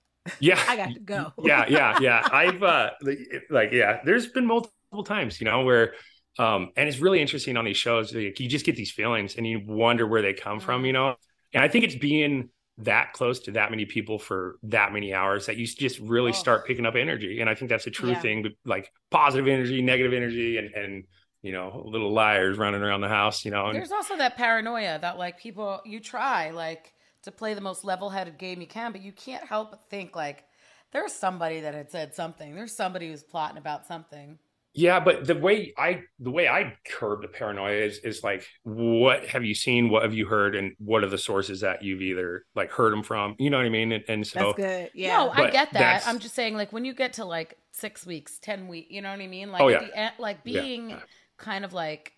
[0.41, 0.63] Yeah.
[0.69, 1.33] I got to go.
[1.43, 2.27] yeah, yeah, yeah.
[2.31, 3.19] I've uh like,
[3.51, 5.95] like yeah, there's been multiple times, you know, where
[6.39, 8.15] um and it's really interesting on these shows.
[8.15, 11.17] Like, you just get these feelings and you wonder where they come from, you know.
[11.53, 15.47] And I think it's being that close to that many people for that many hours
[15.47, 16.35] that you just really Oh.
[16.35, 17.41] start picking up energy.
[17.41, 18.21] And I think that's a true Yeah.
[18.21, 21.05] thing, but like positive energy, negative energy, and and
[21.43, 23.67] you know, little liars running around the house, you know.
[23.67, 27.85] And, There's also that paranoia that like people you try like to play the most
[27.85, 30.45] level-headed game you can, but you can't help but think like
[30.93, 32.55] there's somebody that had said something.
[32.55, 34.39] There's somebody who's plotting about something.
[34.77, 39.25] Yeah, but the way I the way I curb the paranoia is is like what
[39.27, 42.45] have you seen, what have you heard, and what are the sources that you've either
[42.57, 43.37] like heard them from?
[43.39, 43.93] You know what I mean?
[43.93, 44.91] And, and so That's good.
[44.95, 45.19] Yeah.
[45.19, 46.03] No, I get that.
[46.07, 49.11] I'm just saying, like when you get to like six weeks, ten weeks, you know
[49.11, 49.53] what I mean?
[49.53, 49.87] Like Oh, at yeah.
[49.87, 50.61] the end, like Yeah.
[50.63, 50.97] being
[51.39, 52.13] kind of like,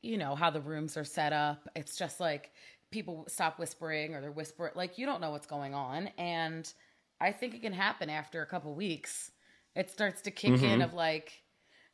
[0.00, 1.68] you know how the rooms are set up.
[1.76, 2.52] It's just like
[2.90, 4.72] people stop whispering or they're whispering.
[4.74, 6.72] Like you don't know what's going on, and
[7.20, 9.30] I think it can happen after a couple weeks.
[9.76, 10.84] It starts to kick in Mhm.
[10.84, 11.41] of like,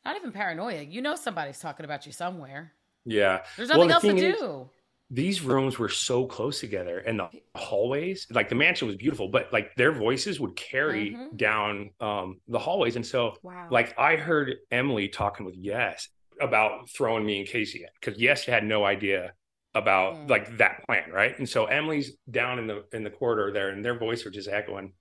[0.09, 0.83] not even paranoia.
[0.83, 2.73] You know somebody's talking about you somewhere.
[3.05, 3.42] yeah.
[3.57, 4.71] There's Well, nothing the else to is- do.
[5.11, 9.51] these rooms were so close together and the hallways like the mansion was beautiful but
[9.55, 11.35] like their voices would carry Mhm.
[11.38, 13.68] down um the hallways and so Wow.
[13.71, 16.09] like i heard emily talking with yes
[16.42, 19.33] about throwing me and casey in because yes had no idea
[19.75, 20.29] about Mm.
[20.29, 23.83] like that plan right and so emily's down in the in the corridor there and
[23.83, 24.92] their voice are just echoing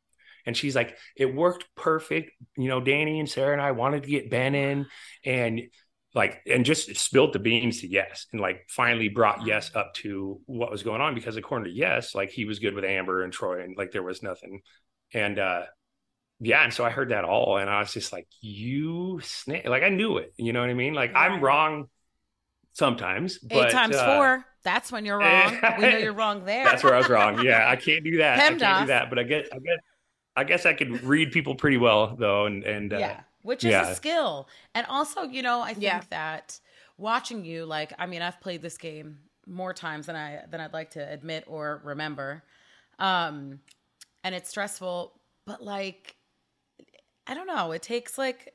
[0.47, 4.09] and she's like it worked perfect you know danny and sarah and i wanted to
[4.09, 4.87] get ben in
[5.23, 5.61] and
[6.15, 10.39] like and just spilled the beans to yes and like finally brought yes up to
[10.47, 13.31] what was going on because according to yes like he was good with amber and
[13.31, 14.61] troy and like there was nothing
[15.13, 15.61] and uh
[16.39, 19.83] yeah and so i heard that all and i was just like you snake like
[19.83, 21.87] i knew it you know what i mean like i'm wrong
[22.73, 24.45] sometimes Eight but, times uh, four.
[24.63, 25.57] That's when you're wrong.
[25.79, 26.65] we know you're wrong there.
[26.65, 28.79] that's where i was wrong yeah i can't do that i can't PEMDAS.
[28.81, 29.79] do that but i get i guess
[30.37, 33.71] i guess i could read people pretty well though and and uh, yeah which is
[33.71, 33.89] yeah.
[33.89, 36.01] a skill and also you know i think Yeah.
[36.09, 36.59] that
[36.97, 40.73] watching you like i mean i've played this game more times than i than i'd
[40.73, 42.43] like to admit or remember
[42.99, 43.59] um
[44.23, 45.13] and it's stressful
[45.45, 46.15] but like
[47.25, 48.53] i don't know it takes like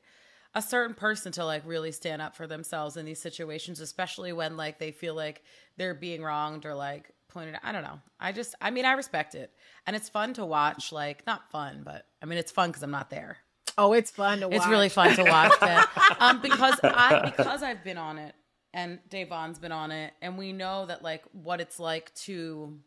[0.55, 4.55] a certain person to like really stand up for themselves in these situations especially when
[4.55, 5.41] like they feel like
[5.77, 7.99] they're being wronged or like pointed i don't know.
[8.19, 9.51] I just i mean i respect it.
[9.87, 12.91] And it's fun to watch like not fun but i mean it's fun because i'm
[12.91, 13.37] not there.
[13.77, 14.57] Oh, it's fun to watch.
[14.57, 18.35] it's really fun to watch that um, because I because I've been on it
[18.71, 22.77] and Da'Vonne's been on it, and we know that like what it's like to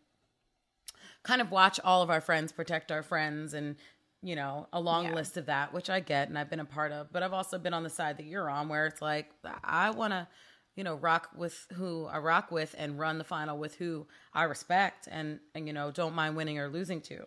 [1.22, 3.76] kind of watch all of our friends protect our friends and
[4.22, 5.14] you know a long Yeah.
[5.14, 7.59] list of that, which I get and I've been a part of, but I've also
[7.59, 9.30] been on the side that you're on where it's like
[9.64, 10.28] I want to
[10.77, 14.45] you know rock with who I rock with and run the final with who I
[14.45, 17.25] respect and and you know don't mind winning or losing to.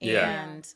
[0.00, 0.28] Yeah.
[0.28, 0.66] And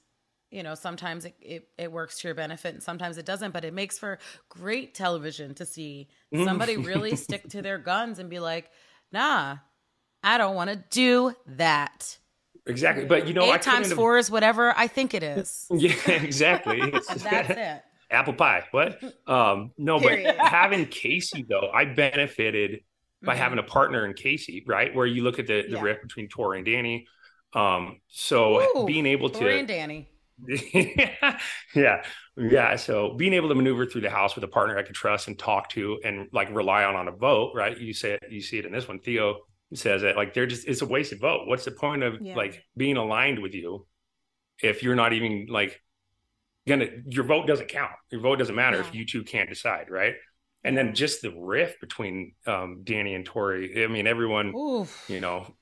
[0.51, 3.65] you know, sometimes it, it, it works to your benefit and sometimes it doesn't, but
[3.65, 4.19] it makes for
[4.51, 6.45] great television to see Mm.
[6.45, 8.71] somebody really stick to their guns and be like,
[9.13, 9.57] nah,
[10.23, 12.19] I don't want to do that.
[12.67, 15.67] exactly but you know I Eight times have- four is whatever I think it is.
[15.71, 17.83] yeah exactly That's it.
[18.13, 20.35] Apple pie what um no Period.
[20.39, 22.81] but having casey though i benefited
[23.25, 23.39] by Mhm.
[23.39, 25.83] having a partner in casey right where you look at the the Yeah.
[25.83, 27.07] rift between tori and danny
[27.55, 30.09] um so Ooh, being able Tori and to Danny.
[31.75, 32.03] yeah
[32.37, 35.29] yeah so being able to maneuver through the house with a partner i could trust
[35.29, 38.41] and talk to and like rely on on a vote right you say it you
[38.41, 39.37] see it in this one theo
[39.75, 42.35] says it like they're just it's a wasted vote what's the point of Yeah.
[42.37, 43.87] like being aligned with you
[44.63, 45.81] if you're not even like
[46.67, 50.15] gonna your vote doesn't count your vote doesn't matter if you two can't decide right
[50.65, 55.05] and then just the rift between um danny and tori i mean everyone Oof.
[55.09, 55.55] you know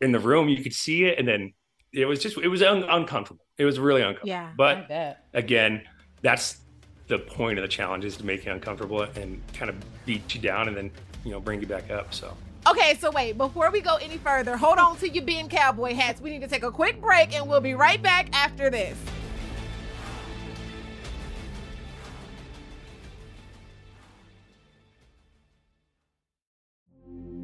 [0.00, 1.52] in the room you could see it and then
[1.92, 4.52] it was just it was un- uncomfortable it was really uncomfortable Yeah.
[4.56, 4.90] But
[5.32, 5.82] again
[6.22, 6.58] that's
[7.06, 10.40] the point of the challenge is to make you uncomfortable and kind of beat you
[10.40, 10.90] down and then
[11.24, 14.56] you know bring you back up so Okay, so wait, before we go any further,
[14.56, 16.20] hold on to your being cowboy hats.
[16.20, 18.98] We need to take a quick break and we'll be right back after this.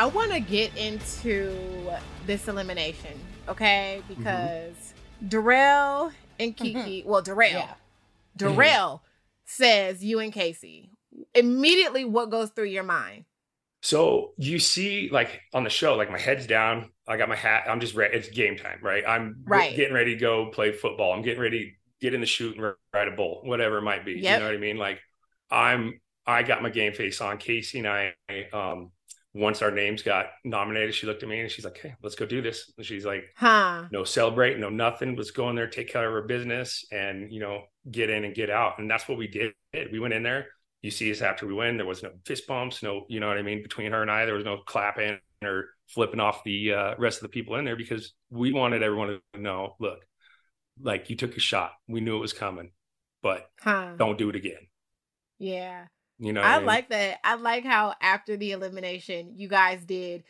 [0.00, 1.54] I want to get into
[2.24, 4.00] this elimination, okay?
[4.08, 4.14] Mm-hmm.
[4.14, 4.94] Because
[5.28, 7.74] Darrell and Kiki, well, Darrell, Yeah.
[8.34, 9.02] Darrell
[9.44, 10.88] says you and Casey.
[11.34, 13.26] Immediately, what goes through your mind?
[13.82, 16.92] So you see, like on the show, like my head's down.
[17.06, 17.64] I got my hat.
[17.68, 18.16] I'm just ready.
[18.16, 19.04] It's game time, right?
[19.06, 19.76] I'm Right.
[19.76, 21.12] getting ready to go play football.
[21.12, 24.06] I'm getting ready to get in the chute and ride a bull, whatever it might
[24.06, 24.12] be.
[24.12, 24.78] You know what I mean?
[24.78, 24.98] Like
[25.50, 27.36] I'm, I got my game face on.
[27.36, 28.14] Casey and I,
[28.54, 28.92] um,
[29.32, 32.26] once our names got nominated, she looked at me and she's like, "Hey, let's go
[32.26, 33.84] do this." And she's like, Huh?
[33.92, 35.16] no celebrate, no nothing.
[35.16, 38.34] Let's go in there, take care of our business, and you know, get in and
[38.34, 38.78] get out.
[38.78, 39.52] And that's what we did.
[39.92, 40.48] We went in there.
[40.82, 41.76] You see us after we win.
[41.76, 44.24] There was no fist bumps, no, you know what I mean, between her and I.
[44.24, 47.76] There was no clapping or flipping off the uh, rest of the people in there
[47.76, 49.98] because we wanted everyone to know, look,
[50.82, 51.72] like you took a shot.
[51.86, 52.72] We knew it was coming,
[53.22, 53.92] but Huh?
[53.98, 54.66] don't do it again.
[55.38, 55.86] Yeah.
[56.20, 56.66] You know, I mean?
[56.66, 57.18] like that.
[57.24, 60.24] I like how after the elimination, you guys did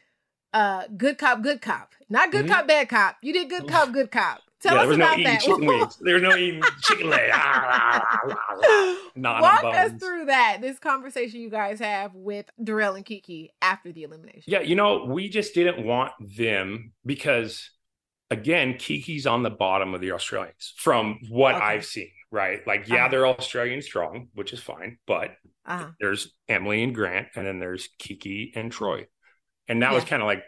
[0.52, 1.94] uh good cop, good cop.
[2.08, 2.48] Not good Mhm.
[2.48, 3.16] cop, bad cop.
[3.22, 4.40] You did good cop, good cop.
[4.62, 5.40] Tell yeah, us there was no about eating that.
[5.40, 5.96] chicken wings.
[6.00, 7.30] There was no eating chicken leg.
[7.32, 8.98] Ah.
[9.16, 10.58] Walk us through that.
[10.60, 14.44] This conversation you guys have with Darrell and Kiki after the elimination.
[14.46, 17.70] Yeah, you know, we just didn't want them because,
[18.30, 21.64] again, Kiki's on the bottom of the Australians from what Okay.
[21.64, 22.66] I've seen, right?
[22.66, 25.30] Like, yeah, they're Australian strong, which is fine, but
[25.66, 25.90] Uh-huh.
[26.00, 29.06] there's Emily and Grant, and then there's Kiki and Troy.
[29.68, 30.42] And that was kind of like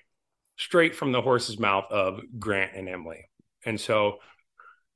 [0.56, 3.28] straight from the horse's mouth of Grant and Emily.
[3.64, 4.18] And so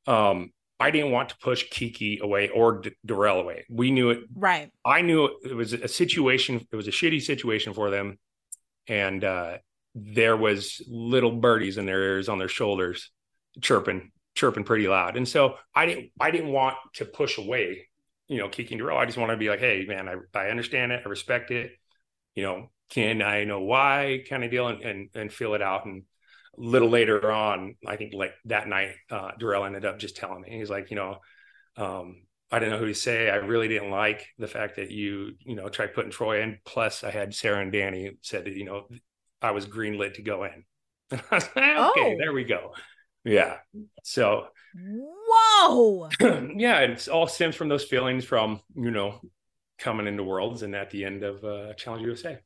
[0.06, 3.64] um I didn't want to push Kiki away or D- Darrell away.
[3.70, 4.70] We knew it Right.
[4.84, 8.18] I knew it was a situation, it was a shitty situation for them.
[8.86, 9.58] And uh,
[9.94, 13.10] there was little birdies in their ears on their shoulders
[13.62, 15.16] chirping, chirping pretty loud.
[15.16, 17.88] And so I didn't I didn't want to push away,
[18.28, 18.98] you know, Kiki and Darrell.
[18.98, 21.72] I just wanted to be like, hey man, I, I understand it, I respect it.
[22.34, 25.86] You know, can I know why kind of deal and, and and feel it out.
[25.86, 26.04] And
[26.58, 30.42] a little later on, I think like that night, uh Darrell ended up just telling
[30.42, 31.18] me, he's like, you know,
[31.76, 33.28] um, I didn't know who to say.
[33.30, 36.58] I really didn't like the fact that you, you know, tried putting Troy in.
[36.64, 38.88] Plus, I had Sarah and Danny said that, you know,
[39.42, 40.64] I was greenlit to go in.
[41.12, 42.16] I was like, okay, Oh.
[42.18, 42.72] there we go.
[43.24, 43.56] Yeah.
[44.04, 46.08] So, Whoa.
[46.56, 49.20] yeah, it all stems from those feelings from, you know,
[49.78, 52.38] coming into worlds and at the end of uh, Challenge USA.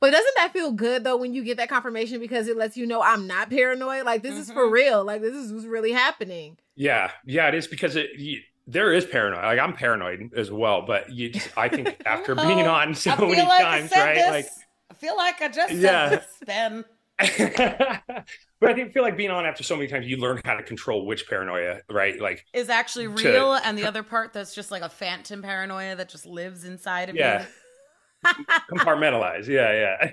[0.00, 2.86] But doesn't that feel good though when you get that confirmation because it lets you
[2.86, 4.04] know I'm not paranoid?
[4.04, 4.72] Like this is for Mhm.
[4.72, 5.04] real.
[5.04, 6.58] Like this is what's really happening.
[6.74, 7.10] Yeah.
[7.24, 9.42] Yeah, it is because it, you, there is paranoid.
[9.44, 13.40] Like I'm paranoid as well, but you, just, I think after being on so many
[13.42, 14.14] like times, right?
[14.16, 14.30] this.
[14.30, 14.46] Like,
[14.90, 16.08] I feel like I just said Yeah.
[16.10, 16.84] this, Ben.
[18.60, 20.62] but I think feel like being on after so many times, you learn how to
[20.62, 22.20] control which paranoia, right?
[22.20, 25.96] Like, Is actually To- real, and the other part that's just like a phantom paranoia
[25.96, 27.44] that just lives inside of yeah,
[28.24, 28.34] you.
[28.72, 29.46] compartmentalize.
[29.46, 30.08] Yeah,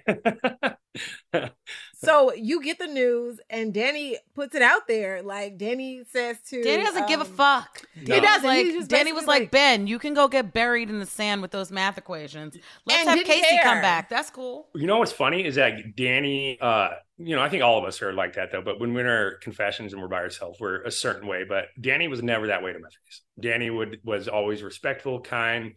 [1.34, 1.50] yeah.
[2.04, 5.22] So you get the news and Danny puts it out there.
[5.22, 7.82] Like Danny says to Danny doesn't give a um, fuck.
[7.96, 8.16] No.
[8.16, 8.46] He doesn't.
[8.46, 11.06] Like He's just Danny was basically like, Ben, you can go get buried in the
[11.06, 12.58] sand with those math equations.
[12.86, 13.64] Let's have Casey care.
[13.64, 14.10] come back.
[14.10, 14.68] That's cool.
[14.76, 18.02] You know what's funny is that Danny, uh, you know, I think all of us
[18.02, 18.62] are like that though.
[18.62, 21.44] But when we're in our confessions and we're by ourselves, we're a certain way.
[21.48, 23.22] But Danny was never that way to my face.
[23.40, 25.74] Danny would was always respectful, kind,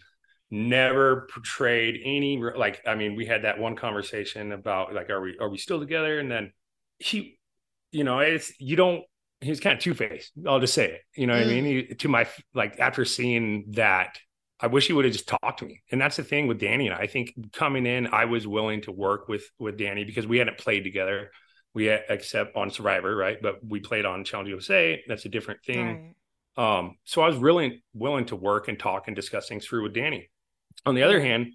[0.50, 2.80] never portrayed any like.
[2.86, 6.18] I mean, we had that one conversation about like, are we are we still together?
[6.18, 6.52] And then
[6.98, 7.38] he,
[7.92, 9.04] you know, it's you don't.
[9.40, 10.32] He's kind of two faced.
[10.46, 11.00] I'll just say it.
[11.14, 11.62] You know what I Mm.
[11.62, 11.64] mean?
[11.64, 14.18] He, to my like after seeing that,
[14.60, 15.82] I wish he would have just talked to me.
[15.92, 17.00] And that's the thing with Danny and I.
[17.00, 20.58] I think coming in, I was willing to work with with Danny because we hadn't
[20.58, 21.30] played together.
[21.74, 23.36] We had, except on Survivor, right?
[23.42, 25.02] But we played on Challenge USA.
[25.06, 26.14] That's a different thing.
[26.56, 26.78] Right.
[26.78, 29.92] Um, so I was really willing to work and talk and discuss things through with
[29.92, 30.30] Danny.
[30.86, 31.48] On the other hand,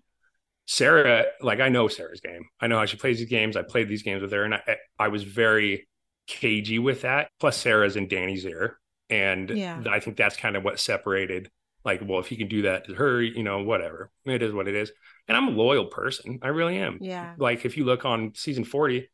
[0.68, 2.44] Sarah, like I know Sarah's game.
[2.60, 3.58] I know how she plays these games.
[3.58, 5.88] I played these games with her, and I, I was very
[6.28, 7.30] cagey with that.
[7.40, 8.78] Plus, Sarah's in Danny's ear,
[9.10, 9.82] and Yeah.
[9.90, 11.50] I think that's kind of what separated.
[11.84, 14.12] Like, well, if he can do that to her, you know, whatever.
[14.26, 14.92] It is what it is.
[15.28, 16.38] And I'm a loyal person.
[16.44, 17.00] I really am.
[17.02, 17.34] Yeah.
[17.40, 19.10] Like, if you look on season 40,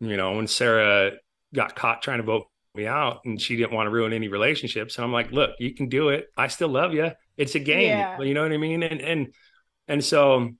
[0.00, 1.12] you know, when Sarah
[1.54, 4.96] got caught trying to vote me out and she didn't want to ruin any relationships.
[4.96, 6.26] And I'm like, look, you can do it.
[6.36, 7.12] I still love you.
[7.36, 7.88] It's a game.
[7.88, 8.20] Yeah.
[8.20, 8.82] You know what I mean?
[8.82, 9.34] And and
[9.88, 10.50] and so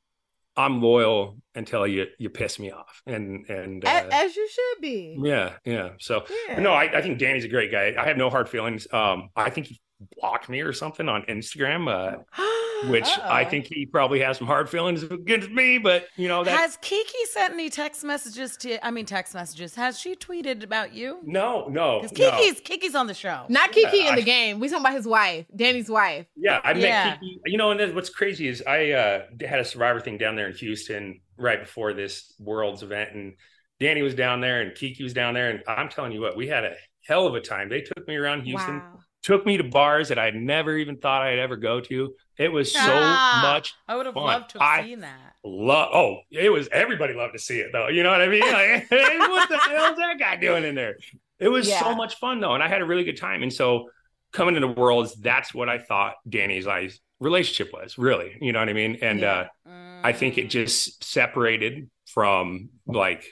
[0.57, 3.03] I'm loyal until you you piss me off.
[3.07, 5.17] And and uh, as, as you should be.
[5.23, 5.91] yeah, yeah.
[5.99, 6.61] So Yeah.
[6.61, 7.95] no, I, I think Danny's a great guy.
[7.99, 8.87] I have no hard feelings.
[8.93, 9.81] Um, I think he
[10.19, 12.19] blocked me or something on Instagram, uh,
[12.91, 13.51] which I Uh-oh.
[13.51, 15.79] think he probably has some hard feelings against me.
[15.79, 18.85] But you know that Has Kiki sent any text messages to?
[18.85, 19.77] I mean, text messages.
[19.77, 21.21] Has she tweeted about you?
[21.23, 22.31] no, no, Because no.
[22.33, 23.45] Kiki's Kiki's on the show.
[23.49, 24.59] Not Kiki Yeah, in the game.
[24.59, 26.27] We talking about his wife, Danny's wife.
[26.37, 27.15] Yeah, I met Yeah.
[27.15, 27.39] Kiki.
[27.47, 30.49] You know, and then what's crazy is I uh, had a Survivor thing down there
[30.49, 33.35] in Houston right before this Worlds event, and
[33.81, 36.47] Danny was down there, and Kiki was down there, and I'm telling you what, we
[36.49, 36.75] had a
[37.07, 37.69] hell of a time.
[37.69, 38.99] They took me around Houston, Wow.
[39.23, 42.15] took me to bars that I never even thought I'd ever go to.
[42.39, 44.25] It was so Ah, much I would have fun.
[44.25, 45.33] loved to have I- seen that.
[45.45, 45.89] love.
[45.93, 47.89] Oh, it was everybody loved to see it though.
[47.89, 48.41] You know what I mean?
[48.41, 50.97] Like, hey, what the hell is that guy doing in there?
[51.41, 51.81] It was Yeah.
[51.83, 53.43] so much fun though, and I had a really good time.
[53.43, 53.91] And so
[54.33, 58.37] coming into Worlds, that's what I thought Danny's like relationship was really.
[58.41, 58.99] You know what I mean?
[59.03, 59.47] And Yeah.
[59.67, 59.71] uh,
[60.05, 63.25] I think it just separated from like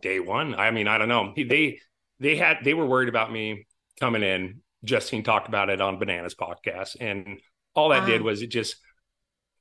[0.00, 0.54] day one.
[0.54, 1.32] I mean, I don't know.
[1.36, 1.80] They
[2.20, 3.66] they had they were worried about me
[4.00, 4.60] coming in.
[4.84, 7.40] Justine talked about it on Bananas podcast, and
[7.74, 8.24] all that did Ah.
[8.24, 8.76] was it just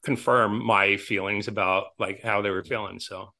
[0.03, 2.99] confirm my feelings about like how they were feeling.
[2.99, 3.33] So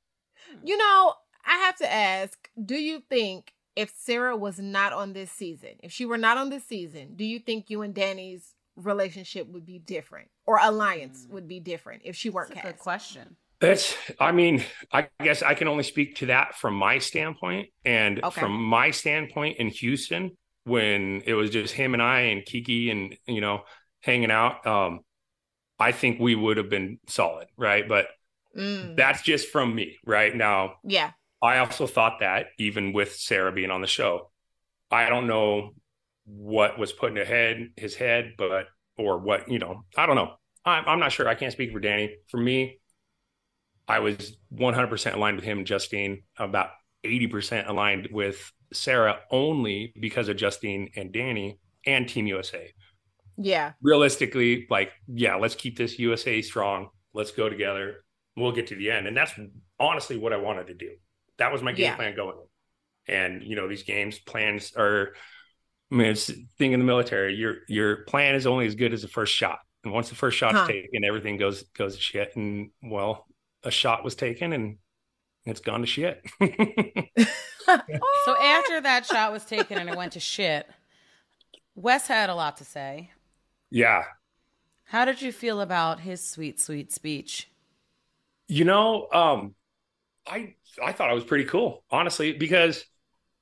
[0.64, 1.14] You know,
[1.46, 5.92] I have to ask, do you think if Sarah was not on this season, if
[5.92, 9.80] she were not on this season, do you think you and Danny's relationship would be
[9.80, 12.76] different or alliance would be different if she weren't That's a cast?
[12.76, 13.36] good question.
[13.60, 17.70] That's, I mean, I guess I can only speak to that from my standpoint.
[17.86, 18.42] And Okay.
[18.42, 20.32] from my standpoint in Houston,
[20.64, 23.62] when it was just him and I and Kiki and, you know,
[24.02, 25.02] hanging out, um,
[25.80, 27.48] I think we would have been solid.
[27.58, 27.88] Right.
[27.88, 28.08] But
[28.58, 29.98] Mm, that's just from me.
[30.06, 31.12] Right now, yeah.
[31.42, 34.30] I also thought that even with Sarah being on the show,
[34.92, 35.74] I don't know
[36.34, 38.68] what was put in his head, his head, but
[38.98, 40.34] or what you know, I don't know.
[40.64, 41.28] I'm, I'm not sure.
[41.28, 42.16] I can't speak for Danny.
[42.30, 42.80] For me,
[43.88, 46.70] I was 100% aligned with him and Justine, about
[47.04, 52.72] 80% aligned with Sarah, only because of Justine and Danny and Team USA.
[53.38, 53.74] Yeah.
[53.82, 56.90] Realistically, like, yeah, let's keep this USA strong.
[57.14, 58.04] Let's go together.
[58.38, 59.34] We'll get to the end, and that's
[59.80, 60.92] honestly what I wanted to do.
[61.38, 61.96] That was my game Yeah.
[61.96, 63.14] plan going in.
[63.14, 65.14] And you know, these games plans are.
[65.92, 67.36] I mean, it's the thing in the military.
[67.36, 70.38] Your your plan is only as good as the first shot, and once the first
[70.38, 70.64] shot's Huh.
[70.64, 72.36] taken, everything goes goes to shit.
[72.36, 73.26] And well,
[73.64, 74.78] a shot was taken, and
[75.46, 76.24] it's gone to shit.
[78.14, 80.70] So after that shot was taken and it went to shit,
[81.76, 83.12] Wes had a lot to say.
[83.72, 84.04] yeah,
[84.84, 87.50] How did you feel about his sweet, sweet speech?
[88.48, 89.56] You know, um,
[90.28, 92.91] I I thought I was pretty cool, honestly, because y-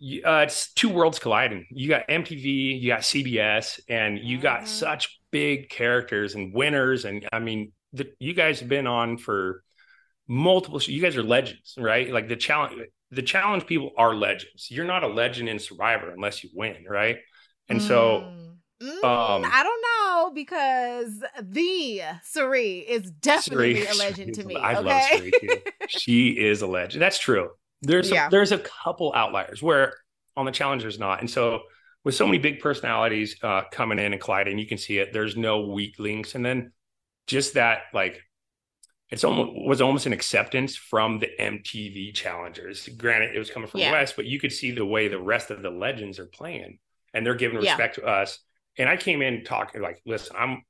[0.01, 1.65] uh, it's two worlds colliding.
[1.71, 4.67] You got MTV, you got CBS, and you got Mhm.
[4.67, 7.05] such big characters and winners.
[7.05, 9.63] And I mean, the, you guys have been on for
[10.27, 10.79] multiple.
[10.81, 12.09] You guys are legends, right?
[12.11, 12.81] Like the challenge,
[13.11, 14.69] the challenge people are legends.
[14.71, 17.17] You're not a legend in Survivor unless you win, right?
[17.67, 18.45] And so, Mm.
[18.81, 22.01] Mm, um, I don't know because the
[22.33, 24.55] Suri is definitely Suri- a legend to me.
[24.55, 24.83] I okay?
[24.87, 25.49] love Suri too.
[25.89, 27.01] she is a legend.
[27.01, 27.49] That's true.
[27.81, 28.27] There's Yeah.
[28.27, 29.93] a, there's a couple outliers where
[30.35, 31.61] on the challenge there's not, and so
[32.03, 35.11] with so many big personalities uh, coming in and colliding, you can see it.
[35.13, 36.71] There's no weak links, and then
[37.27, 38.21] just that like
[39.09, 42.87] it's almost was almost an acceptance from the MTV challengers.
[42.89, 43.91] Granted, it was coming from Yeah.
[43.91, 46.79] Wes, but you could see the way the rest of the legends are playing,
[47.13, 47.71] and they're giving Yeah.
[47.71, 48.39] respect to us.
[48.77, 50.63] And I came in talking like, listen, I'm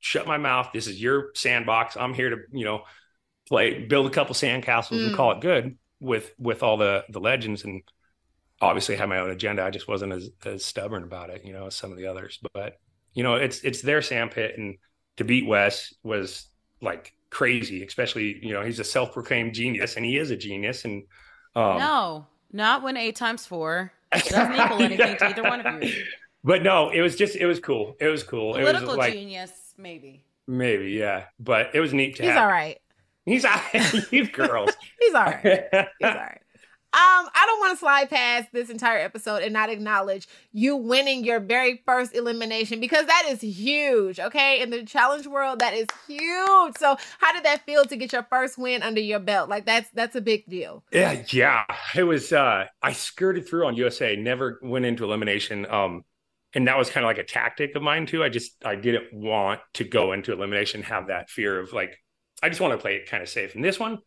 [0.00, 0.70] shut my mouth.
[0.74, 1.96] This is your sandbox.
[1.96, 2.82] I'm here to, you know,
[3.48, 5.16] play, build a couple sandcastles and Mm.
[5.16, 7.64] call it good with with all the the legends.
[7.64, 7.82] And
[8.60, 9.64] obviously, had my own agenda.
[9.64, 12.38] I just wasn't as as stubborn about it, you know, as some of the others.
[12.54, 12.78] But
[13.14, 14.76] you know, it's it's their sandpit, and
[15.16, 16.46] to beat Wes was
[16.80, 17.84] like crazy.
[17.84, 20.84] Especially, you know, he's a self proclaimed genius, and he is a genius.
[20.84, 21.04] And
[21.54, 25.92] um, no, not when eight times four doesn't equal anything to either one of you.
[26.44, 27.96] But no, it was just it was cool.
[28.00, 28.54] It was cool.
[28.56, 30.24] it Political was like genius, maybe.
[30.46, 31.24] maybe, yeah.
[31.38, 32.42] But it was neat to He's have.
[32.42, 32.80] all right.
[33.26, 33.92] He's all right.
[34.12, 34.70] you girls.
[35.00, 35.42] He's all right.
[35.72, 36.40] He's all right.
[36.92, 41.24] Um, I don't want to slide past this entire episode and not acknowledge you winning
[41.24, 44.62] your very first elimination because that is huge, okay?
[44.62, 46.78] In the challenge world, that is huge.
[46.78, 49.50] So, how did that feel to get your first win under your belt?
[49.50, 50.84] Like that's that's a big deal.
[50.90, 51.64] Yeah, yeah.
[51.94, 55.66] It was uh I skirted through on USA, never went into elimination.
[55.66, 56.04] Um
[56.54, 58.24] and that was kind of like a tactic of mine too.
[58.24, 61.98] I just I didn't want to go into elimination, have that fear of like
[62.42, 63.54] I just want to play it kind of safe.
[63.54, 63.98] And this one,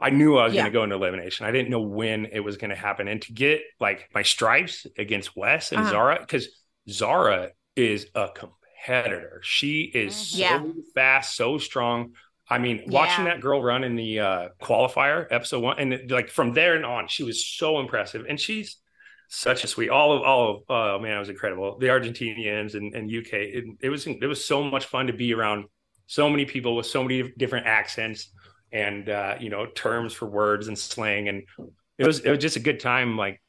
[0.00, 0.62] I knew I was Yeah.
[0.62, 1.46] going to go into elimination.
[1.46, 3.08] I didn't know when it was going to happen.
[3.08, 5.90] And to get like my stripes against Wes and Uh-huh.
[5.90, 6.48] Zara, because
[6.88, 9.40] Zara is a competitor.
[9.42, 12.14] She is so fast, so strong.
[12.50, 13.32] I mean, watching Yeah.
[13.34, 16.84] that girl run in the uh, qualifier episode one, and it- like from there and
[16.86, 18.24] on, she was so impressive.
[18.28, 18.76] And she's
[19.28, 19.90] such a sweet.
[19.90, 21.76] All of all of oh man, it was incredible.
[21.78, 23.32] The Argentinians and, and UK.
[23.34, 25.66] It, it was it was so much fun to be around
[26.08, 28.32] so many people with so many different accents
[28.72, 31.44] and uh, you know terms for words and slang, and
[31.98, 33.40] it was it was just a good time like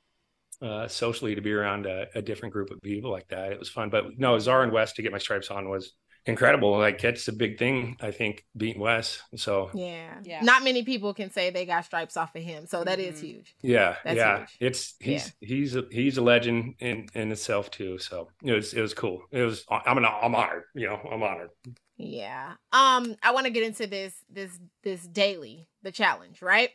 [0.62, 3.52] uh, socially to be around a, a different group of people like that.
[3.52, 3.90] It was fun.
[3.90, 5.94] But no, Zara and Wes to get my stripes on was
[6.30, 6.78] incredible.
[6.78, 7.98] Like that's a big thing.
[8.02, 9.22] I think beating Wes.
[9.36, 10.16] So Yeah.
[10.24, 10.42] Yeah.
[10.42, 12.66] Not many people can say they got stripes off of him.
[12.68, 13.24] So that is Mhm.
[13.24, 13.56] huge.
[13.62, 14.58] Yeah, That's yeah, huge.
[14.60, 17.98] it's he's he's a, he's a legend in in itself too.
[18.00, 19.24] So it was it was cool.
[19.32, 20.64] It was I'm an, I'm honored.
[20.74, 21.50] You know, I'm honored.
[21.98, 22.54] Yeah.
[22.72, 26.70] Um, I want to get into this this this daily, the challenge, right?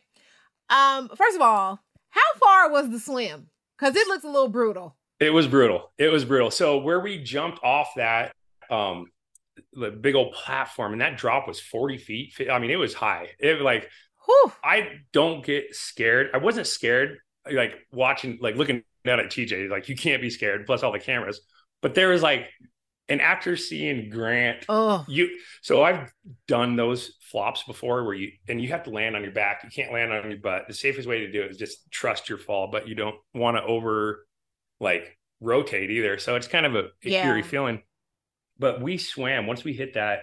[0.69, 1.79] Um, first of all,
[2.09, 3.49] how far was the swim?
[3.77, 4.95] Because it looks a little brutal.
[5.19, 5.91] It was brutal.
[5.97, 6.51] It was brutal.
[6.51, 8.33] So where we jumped off that
[8.69, 9.11] um
[9.73, 12.33] the big old platform and that drop was 40 feet.
[12.51, 13.29] I mean, it was high.
[13.39, 13.89] It like
[14.25, 14.51] Whew.
[14.63, 16.31] I don't get scared.
[16.33, 17.17] I wasn't scared
[17.51, 20.99] like watching like looking down at TJ like you can't be scared plus all the
[20.99, 21.41] cameras.
[21.81, 22.49] But there was like
[23.07, 25.29] and after seeing Grant Oh, you
[25.61, 26.11] so i've
[26.47, 29.69] done those flops before where you and you have to land on your back you
[29.69, 32.39] can't land on your butt the safest way to do it is just trust your
[32.39, 34.25] fall but you don't want to over
[34.79, 37.27] like rotate either so it's kind of a, Yeah.
[37.27, 37.83] eerie feeling
[38.59, 40.19] but we swam once we hit that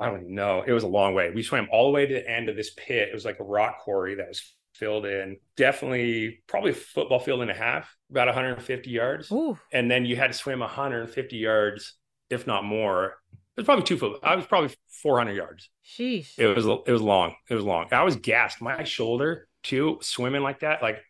[0.00, 2.14] i don't even know it was a long way we swam all the way to
[2.14, 5.36] the end of this pit it was like a rock quarry that was filled in
[5.56, 9.58] definitely probably a football field and a half about 150 yards Ooh.
[9.72, 11.94] and then you had to swim 150 yards,
[12.30, 13.16] if not more.
[13.32, 14.20] It was probably two foot.
[14.22, 15.68] I was probably 400 yards.
[15.84, 16.38] Sheesh.
[16.38, 17.34] It was it was long.
[17.50, 17.88] It was long.
[17.90, 18.62] I was gassed.
[18.62, 20.80] My shoulder too, swimming like that.
[20.80, 21.00] Like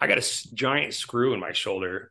[0.00, 2.10] I got a giant screw in my shoulder.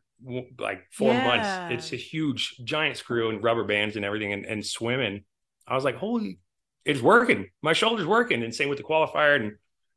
[0.58, 1.24] Like four Yeah.
[1.24, 1.74] months.
[1.74, 4.32] It's a huge giant screw and rubber bands and everything.
[4.32, 5.24] And, and swimming,
[5.66, 6.38] I was like, holy,
[6.84, 7.50] it's working.
[7.62, 8.42] My shoulder's working.
[8.42, 9.36] And same with the qualifier.
[9.36, 9.52] And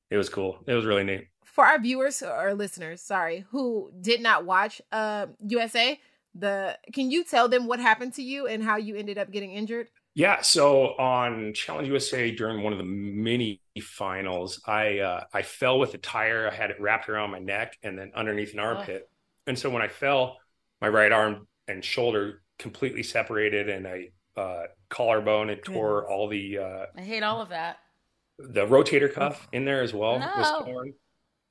[0.09, 0.59] it was cool.
[0.67, 1.27] It was really neat.
[1.45, 5.99] For our viewers or listeners, sorry, who did not watch uh USA,
[6.33, 9.51] the can you tell them what happened to you and how you ended up getting
[9.51, 9.89] injured?
[10.13, 15.79] Yeah, so on Challenge USA during one of the mini finals, I uh, I fell
[15.79, 16.49] with a tire.
[16.49, 19.09] I had it wrapped around my neck and then underneath an armpit.
[19.47, 20.37] And so when I fell,
[20.81, 26.57] my right arm and shoulder completely separated, and I uh, collarbone and tore all the
[26.57, 27.77] uh, I hate all of that.
[28.39, 30.27] the rotator cuff in there as well No.
[30.37, 30.93] was torn.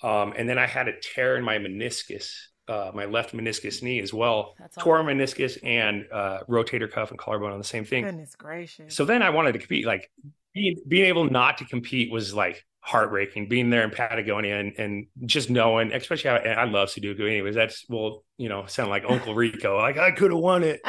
[0.03, 2.33] Um, and then I had a tear in my meniscus,
[2.69, 4.55] uh, my left meniscus knee as well.
[4.59, 5.13] That's Tore awful.
[5.13, 8.05] meniscus and uh, rotator cuff and collarbone on the same thing.
[8.05, 8.95] Goodness gracious.
[8.97, 9.85] So then I wanted to compete.
[9.85, 10.11] Like
[10.55, 13.49] being being able not to compete was like heartbreaking.
[13.49, 17.21] Being there in Patagonia and, and just knowing, especially how, and I love Sudoku.
[17.21, 19.79] Anyways, that's well, you know, sound like Uncle Rico.
[19.79, 20.81] Like I could have won it.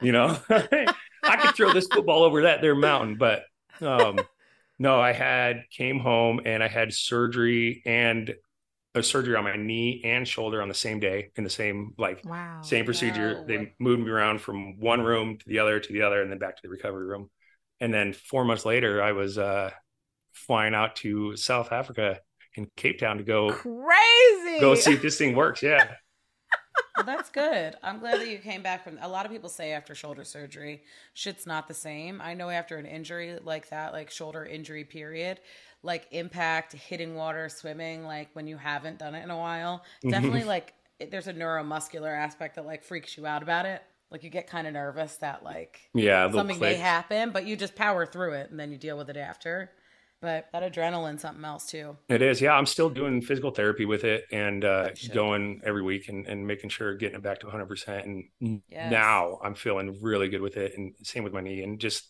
[0.00, 3.44] You know, I could throw this football over that there mountain, but
[3.80, 4.18] um,
[4.78, 8.34] no, I had came home and I had surgery and
[8.94, 12.22] a surgery on my knee and shoulder on the same day in the same like
[12.24, 12.60] wow.
[12.62, 13.34] same procedure.
[13.34, 13.44] no.
[13.46, 16.38] They moved me around from one room to the other to the other, and then
[16.38, 17.30] back to the recovery room.
[17.80, 19.70] And then four months later, I was uh,
[20.32, 22.20] flying out to South Africa
[22.54, 24.60] in Cape Town to go Crazy.
[24.60, 25.62] go see if this thing works.
[25.62, 25.94] Yeah,
[26.96, 27.76] Well, that's good.
[27.82, 28.98] I'm glad that you came back from.
[29.00, 30.82] A lot of people say after shoulder surgery,
[31.14, 32.20] shit's not the same.
[32.20, 35.40] I know after an injury like that, like shoulder injury period,
[35.82, 40.44] like impact, hitting water, swimming, like when you haven't done it in a while, definitely
[40.44, 43.82] like it, there's a neuromuscular aspect that like freaks you out about it.
[44.10, 46.24] Like you get kind of nervous that like yeah.
[46.24, 48.98] a little something may happen, but you just power through it and then you deal
[48.98, 49.70] with it after.
[50.22, 51.96] But that adrenaline, something else too.
[52.08, 52.40] It is.
[52.40, 56.46] Yeah, I'm still doing physical therapy with it and uh, going every week and, and
[56.46, 57.66] making sure getting it back to 100.
[57.66, 58.90] percent And Yes.
[58.90, 62.08] now I'm feeling really good with it, and same with my knee and just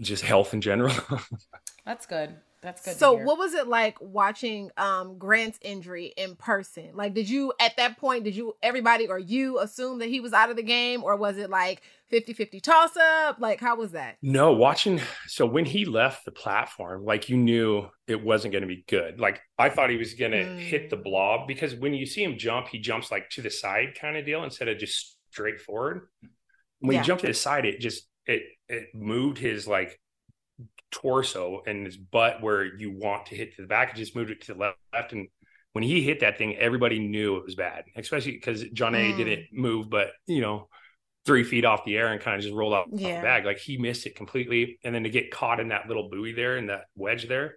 [0.00, 0.94] just health in general.
[1.86, 2.36] That's good.
[2.60, 2.96] That's good.
[2.96, 6.90] So what was it like watching um Grant's injury in person?
[6.94, 10.32] Like did you at that point did you everybody or you assume that he was
[10.32, 11.82] out of the game or was it like
[12.12, 13.38] 50-50 toss up?
[13.40, 14.16] Like how was that?
[14.22, 15.00] No, watching.
[15.26, 19.18] So when he left the platform, like you knew it wasn't going to be good.
[19.20, 20.58] Like I thought he was going to Mm.
[20.60, 23.96] hit the blob because when you see him jump, he jumps like to the side
[24.00, 26.08] kind of deal instead of just straight forward.
[26.80, 27.00] When Yeah.
[27.02, 29.98] he jumped to the side, it just it it moved his like
[30.90, 33.90] torso and his butt where you want to hit to the back.
[33.90, 34.60] It just moved it to the
[34.92, 35.12] left.
[35.12, 35.28] And
[35.72, 39.16] when he hit that thing, everybody knew it was bad, especially because John A Mm.
[39.16, 40.68] didn't move, but you know,
[41.26, 43.16] three feet off the air and kind of just rolled off Yeah.
[43.16, 43.44] the bag.
[43.44, 44.78] Like he missed it completely.
[44.84, 47.56] And then to get caught in that little buoy there and that wedge there,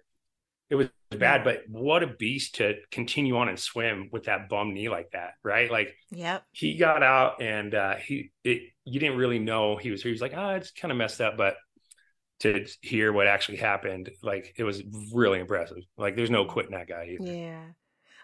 [0.70, 4.74] it was bad, but what a beast to continue on and swim with that bum
[4.74, 5.70] knee like that, right?
[5.70, 6.44] Like, Yep.
[6.52, 10.20] he got out and uh, he it you didn't really know he was he was
[10.20, 11.56] like oh it's kind of messed up but
[12.40, 16.88] to hear what actually happened like it was really impressive like there's no quitting that
[16.88, 17.32] guy either.
[17.32, 17.64] Yeah.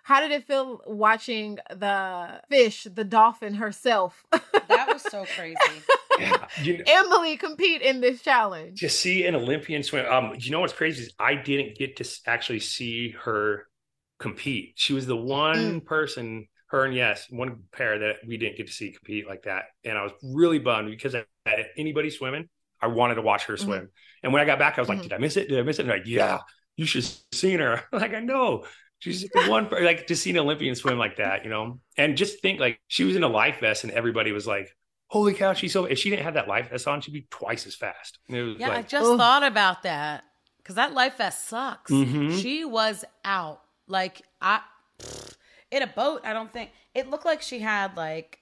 [0.05, 4.25] How did it feel watching the fish, the dolphin herself,
[4.69, 5.57] That was so crazy.
[6.21, 8.81] yeah you know, Emily compete in this challenge?
[8.81, 12.05] to see an olympian swim um you know what's crazy is i didn't get to
[12.27, 13.67] actually see her
[14.21, 14.73] compete.
[14.77, 18.73] She was the one person her and yes one pair that we didn't get to
[18.73, 19.65] see compete like that.
[19.85, 21.25] And i was really bummed because I,
[21.77, 22.49] anybody swimming
[22.81, 23.89] i wanted to watch her swim.
[24.23, 25.03] And when i got back i was like Mhm.
[25.03, 25.49] did i miss it?
[25.49, 25.83] Did i miss it?
[25.83, 26.39] And they're like yeah
[26.77, 27.83] you should have seen her.
[27.93, 28.65] Like i know
[29.05, 32.41] she's the one like to see an olympian swim like that you know and just
[32.41, 34.75] think like she was in a life vest and everybody was like
[35.09, 37.67] holy cow she's so if she didn't have that life vest on she'd be twice
[37.67, 39.19] as fast And it was Yeah, I just Ugh.
[39.19, 40.25] thought about that
[40.59, 41.93] because that life vest sucks.
[41.93, 42.41] Mhm.
[42.41, 44.61] She was out like I
[45.71, 46.23] in a boat.
[46.25, 48.39] I don't think it looked like she had like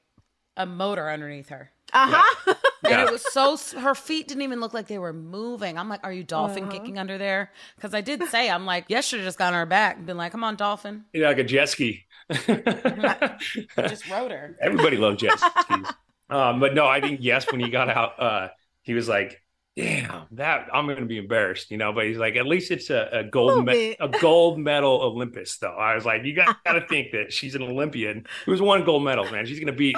[0.56, 2.54] a motor underneath her, Uh huh.
[2.84, 3.04] and Yeah.
[3.06, 3.56] it was so.
[3.78, 5.78] Her feet didn't even look like they were moving.
[5.78, 6.72] I'm like, are you dolphin Uh-huh.
[6.72, 7.50] kicking under there?
[7.76, 10.06] Because I did say, I'm like, Wes, should have just gone on her back and
[10.06, 12.04] been like, come on, dolphin, Yeah, like a jet ski.
[12.30, 14.56] just rode her.
[14.62, 15.86] Everybody loves jet skis.
[16.30, 18.48] Um, but no, I think Wes, when he got out, uh,
[18.82, 19.42] he was like,
[19.76, 21.92] "Damn, that I'm going to be embarrassed," you know.
[21.92, 25.58] But he's like, "At least it's a, a gold Little me- a gold medal Olympus,
[25.58, 29.04] though." I was like, "You got to think that she's an Olympian who's won gold
[29.04, 29.44] medals, man.
[29.44, 29.96] She's going to beat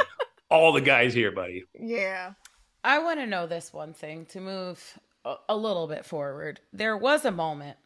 [0.60, 2.32] all the guys here, buddy." yeah.
[2.82, 6.60] I want to know this one thing to move a, a little bit forward.
[6.72, 7.78] There was a moment,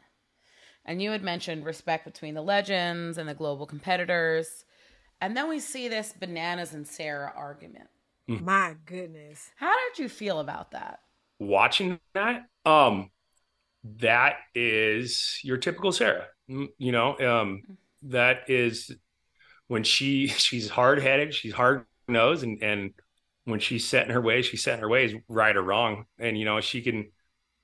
[0.85, 4.65] and you had mentioned respect between the legends and the global competitors.
[5.21, 7.89] And then we see this bananas and Sarah argument.
[8.27, 9.51] My goodness.
[9.57, 11.01] How did you feel about that?
[11.39, 13.11] watching that um
[13.85, 17.63] that is your typical sarah Mm, you know um
[18.05, 18.91] that is
[19.67, 21.53] when she she's hard-headed she's
[22.09, 22.91] hard-nosed and and
[23.45, 26.05] when she's set in her ways she's set in her ways right or wrong.
[26.19, 27.11] And you know she can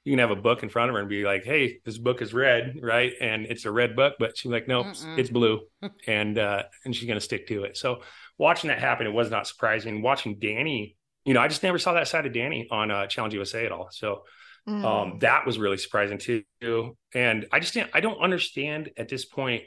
[0.04, 2.22] you can have a book in front of her and be like hey this book
[2.22, 3.12] is red right?
[3.20, 5.18] And it's a red book but she's like nope Mm-mm.
[5.18, 5.60] it's blue.
[6.06, 7.76] And uh and she's gonna stick to it.
[7.76, 8.02] So
[8.38, 10.02] watching that happen it was not surprising.
[10.02, 13.34] Watching danny you know i just never saw that side of danny on uh challenge
[13.34, 13.88] usa at all.
[13.90, 14.22] So
[14.66, 14.82] Mm.
[14.82, 16.96] um that was really surprising too.
[17.14, 19.64] And i just didn't i don't understand at this point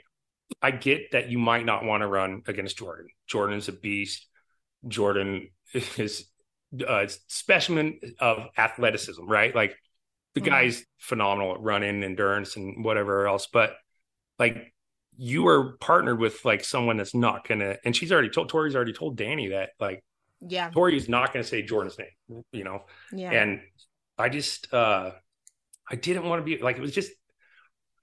[0.61, 3.07] i get that you might not want to run against jordan.
[3.27, 4.25] Jordan's a beast
[4.87, 5.47] jordan
[5.97, 6.25] is
[6.87, 9.75] a specimen of athleticism right like
[10.33, 10.45] the Mhm.
[10.45, 13.75] guy's phenomenal at running endurance and whatever else but
[14.37, 14.73] like
[15.17, 18.93] you are partnered with like someone that's not gonna and she's already told tori's already
[18.93, 20.03] told danny that like
[20.41, 20.69] yeah.
[20.69, 23.31] tori's not gonna say jordan's name you know Yeah.
[23.31, 23.61] and
[24.17, 25.11] i just uh
[25.89, 27.11] i didn't want to be like it was just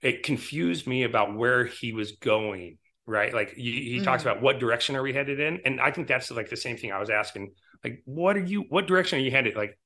[0.01, 2.77] it confused me about where he was going
[3.07, 4.31] right like he, he talks Mhm.
[4.31, 6.91] about what direction are we headed in and i think that's like the same thing
[6.91, 7.51] i was asking
[7.83, 9.77] like what are you what direction are you headed like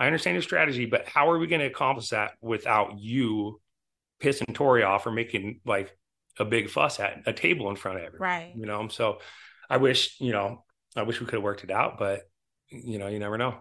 [0.00, 3.60] i understand your strategy but how are we going to accomplish that without you
[4.20, 5.96] pissing tori off or making like
[6.38, 8.52] a big fuss at a table in front of everyone right.
[8.56, 9.18] you know so
[9.70, 10.64] i wish you know
[10.96, 12.22] i wish we could have worked it out but
[12.70, 13.54] you know you never know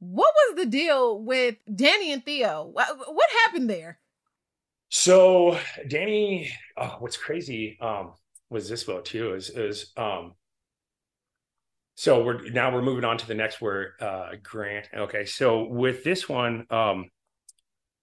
[0.00, 2.70] What was the deal with Danny and Theo?
[2.72, 3.98] What, what happened there?
[4.90, 8.12] So Danny, oh, what's crazy um,
[8.50, 10.32] was this vote too is is um,
[11.96, 14.88] so we're now we're moving on to the next word, uh, Grant.
[14.94, 17.10] Okay, so with this one, um,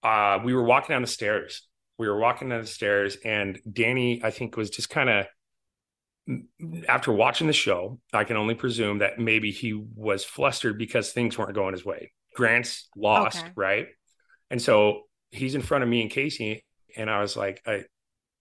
[0.03, 1.67] uh, we were walking down the stairs.
[1.97, 5.25] We were walking down the stairs, and Danny, I think, was just kind of
[6.89, 7.99] after watching the show.
[8.11, 12.11] I can only presume that maybe he was flustered because things weren't going his way.
[12.35, 13.51] Grant's lost, Okay.
[13.55, 13.87] right?
[14.51, 16.64] And so he's in front of me and Casey,
[16.95, 17.85] and I was like, I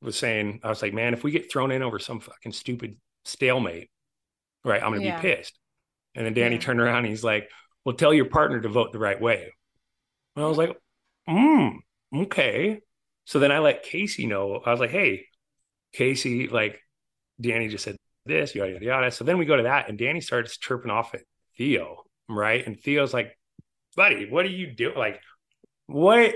[0.03, 2.97] was saying, I was like, man, if we get thrown in over some fucking stupid
[3.25, 3.91] stalemate,
[4.65, 5.21] right, I'm gonna Yeah.
[5.21, 5.59] be pissed.
[6.15, 6.61] And then Danny Yeah.
[6.63, 7.51] turned around and he's like,
[7.85, 9.53] well, tell your partner to vote the right way.
[10.37, 10.77] And I was like,
[11.29, 11.69] hmm,
[12.15, 12.81] okay.
[13.25, 14.61] So then I let Casey know.
[14.65, 15.27] I was like, hey,
[15.93, 16.81] Casey, like
[17.41, 17.97] Danny just said
[18.27, 19.11] this, yada yada yada.
[19.11, 21.23] So then we go to that, and Danny starts chirping off at
[21.57, 22.67] Theo, right?
[22.67, 23.39] And Theo's like,
[23.97, 24.97] buddy, what are you doing?
[24.97, 25.21] Like,
[25.87, 26.35] what?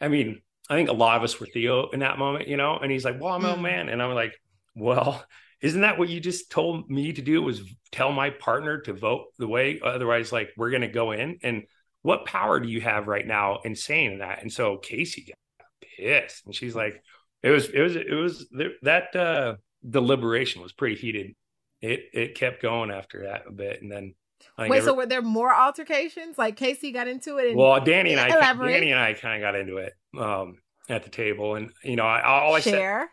[0.00, 2.78] I mean, I think a lot of us were Theo in that moment, you know.
[2.78, 3.60] And he's like, well, I'm a Mm.
[3.62, 4.34] man, and I'm like,
[4.74, 5.24] well,
[5.60, 7.42] isn't that what you just told me to do?
[7.42, 7.62] Was
[7.92, 9.80] tell my partner to vote the way?
[9.82, 11.38] Otherwise, like, we're gonna go in.
[11.42, 11.64] And
[12.02, 14.42] what power do you have right now in saying that?
[14.42, 15.24] And so Casey
[15.58, 17.02] got pissed, and she's like,
[17.42, 18.46] it was, it was, it was
[18.82, 19.56] that uh
[19.88, 21.34] deliberation was pretty heated.
[21.80, 24.14] It it kept going after that a bit, and then
[24.56, 26.38] Think Wait, every- so were there more altercations?
[26.38, 27.48] Like Casey got into it?
[27.48, 28.72] And, well, Danny and I, Elaborate.
[28.72, 29.92] Danny and I kind of got into it.
[30.18, 33.00] Um, at the table, and you know, I, all I Share.
[33.00, 33.08] said,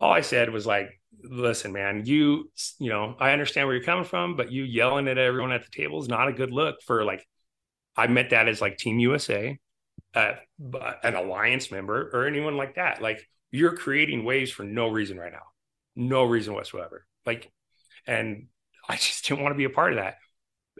[0.00, 4.04] all I said was like, "Listen, man, you, you know, I understand where you're coming
[4.04, 7.04] from, but you yelling at everyone at the table is not a good look for
[7.04, 7.26] like."
[7.96, 9.58] I meant that as like Team USA,
[10.14, 10.32] uh,
[11.02, 13.02] an alliance member, or anyone like that.
[13.02, 15.46] Like you're creating waves for no reason right now,
[15.96, 17.06] no reason whatsoever.
[17.24, 17.50] Like,
[18.06, 18.46] and
[18.88, 20.16] I just didn't want to be a part of that.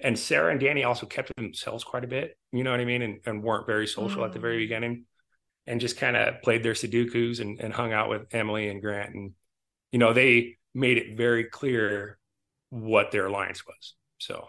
[0.02, 3.02] And Sarah and Danny also kept themselves quite a bit, you know what I mean,
[3.02, 4.26] and, and weren't very social mm.
[4.26, 4.64] at the very mm.
[4.64, 5.04] beginning,
[5.66, 9.14] and just kind of played their Sudokus and, and hung out with Emily and Grant,
[9.14, 9.32] and
[9.92, 12.18] you know they made it very clear
[12.70, 13.94] what their alliance was.
[14.18, 14.46] So,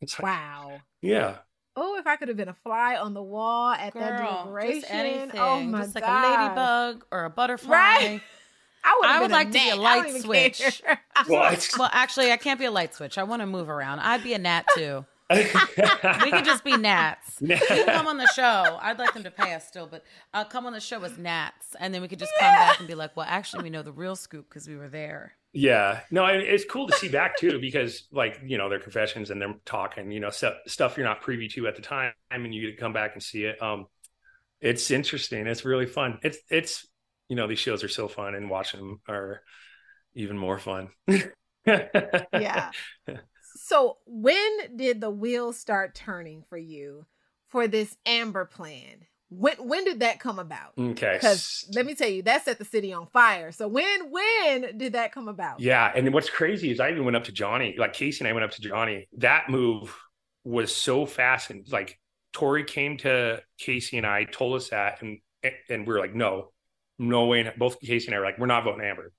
[0.00, 1.38] it's like, wow, yeah,
[1.74, 4.80] Oh, if I could have been a fly on the wall at Girl, that deliberation.
[4.80, 5.40] Just anything.
[5.40, 6.24] Oh my just like God.
[6.24, 7.70] a ladybug or a butterfly.
[7.70, 8.22] Right?
[8.84, 10.82] I, I would like to be a light switch.
[11.26, 11.68] what?
[11.78, 13.18] Well, actually, I can't be a light switch.
[13.18, 14.00] I want to move around.
[14.00, 15.04] I'd be a gnat too.
[15.32, 17.38] we could just be gnats.
[17.40, 18.78] You can come on the show.
[18.82, 20.04] I'd like them to pay us still, but
[20.34, 22.88] I'll come on the show as gnats, and then we could just come back and
[22.88, 26.26] be like, "Well, actually, we know the real scoop because we were there." Yeah, no,
[26.26, 30.10] it's cool to see back too because, like, you know, their confessions and them talking,
[30.10, 32.80] you know, stuff, stuff you're not privy to at the time, and you get to
[32.80, 33.62] come back and see it.
[33.62, 33.86] Um,
[34.60, 35.46] it's interesting.
[35.46, 36.18] It's really fun.
[36.22, 36.86] It's it's
[37.32, 39.40] you know these shows are so fun, and watching them are
[40.14, 40.90] even more fun.
[41.66, 42.70] yeah.
[43.54, 47.06] So when did the wheels start turning for you
[47.48, 49.06] for this Amber plan?
[49.30, 50.76] when when did that come about?
[50.76, 51.14] Mm, okay.
[51.14, 53.50] Because let me tell you, that set the city on fire.
[53.50, 55.60] So when when did that come about?
[55.60, 58.32] Yeah, and what's crazy is I even went up to Johnny, like Casey and I
[58.32, 59.08] went up to Johnny.
[59.18, 59.96] That move
[60.44, 61.98] was so fast, and like
[62.34, 65.18] Tori came to Casey and I, told us that, and
[65.70, 66.52] and we are like, no,
[67.02, 67.50] no way.
[67.56, 69.12] Both Casey and I were like, we're not voting Amber.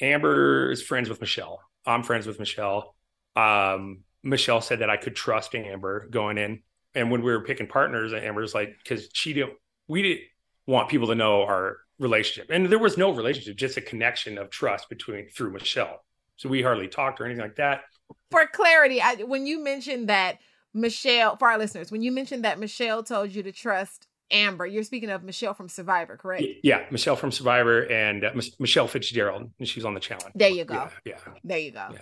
[0.00, 1.60] Amber is friends with Michelle.
[1.86, 2.94] I'm friends with Michelle.
[3.36, 6.62] Um, Michelle said that I could trust Amber going in
[6.94, 9.54] and when we were picking partners, Amber's like, because she didn't,
[9.88, 10.22] we didn't
[10.66, 14.50] want people to know our relationship, and there was no relationship, just a connection of
[14.50, 16.04] trust between through Michelle.
[16.36, 17.82] So we hardly talked or anything like that.
[18.30, 20.38] For clarity, I, when you mentioned that
[20.74, 24.82] Michelle, for our listeners, when you mentioned that Michelle told you to trust Amber, you're
[24.82, 26.44] speaking of Michelle from Survivor, correct?
[26.62, 30.32] Yeah, Michelle from Survivor and uh, Michelle Fitzgerald, and she's on the challenge.
[30.34, 30.74] There you go.
[30.74, 30.90] Yeah,
[31.26, 31.32] yeah.
[31.44, 31.88] There you go.
[31.92, 31.98] Yeah.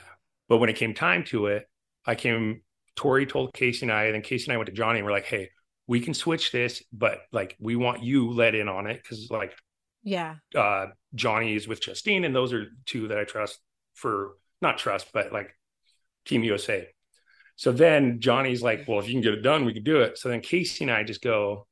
[0.48, 1.68] But when it came time to it,
[2.06, 2.62] I came
[2.96, 5.12] Tori told Casey and I, and then Casey and I went to Johnny and we're
[5.12, 5.50] like, hey,
[5.86, 9.54] we can switch this, but like we want you let in on it because like
[10.02, 13.58] yeah, uh Johnny is with Justine, and those are two that I trust
[13.94, 15.56] for not trust, but like
[16.26, 16.86] Team USA.
[17.56, 20.16] So then Johnny's like, well, if you can get it done, we can do it.
[20.16, 21.66] So then Casey and I just go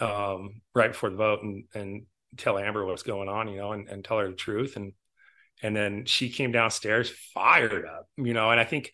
[0.00, 3.88] um, right before the vote and and tell Amber what's going on, you know, and,
[3.88, 4.76] and tell her the truth.
[4.76, 4.92] And
[5.62, 8.92] and then she came downstairs fired up, you know, and I think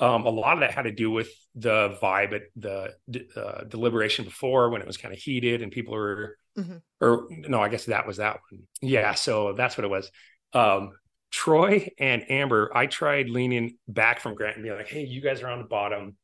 [0.00, 2.94] um, a lot of that had to do with the vibe at the
[3.36, 6.76] uh, deliberation before when it was kind of heated and people were, mm-hmm.
[7.00, 8.62] or no, I guess that was that one.
[8.80, 10.10] Yeah, so that's what it was.
[10.52, 10.92] Um,
[11.30, 15.42] Troy and Amber, I tried leaning back from Grant and being like, "Hey, you guys
[15.42, 16.16] are on the bottom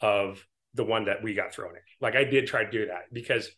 [0.00, 3.12] of the one that we got thrown in." Like I did try to do that
[3.12, 3.50] because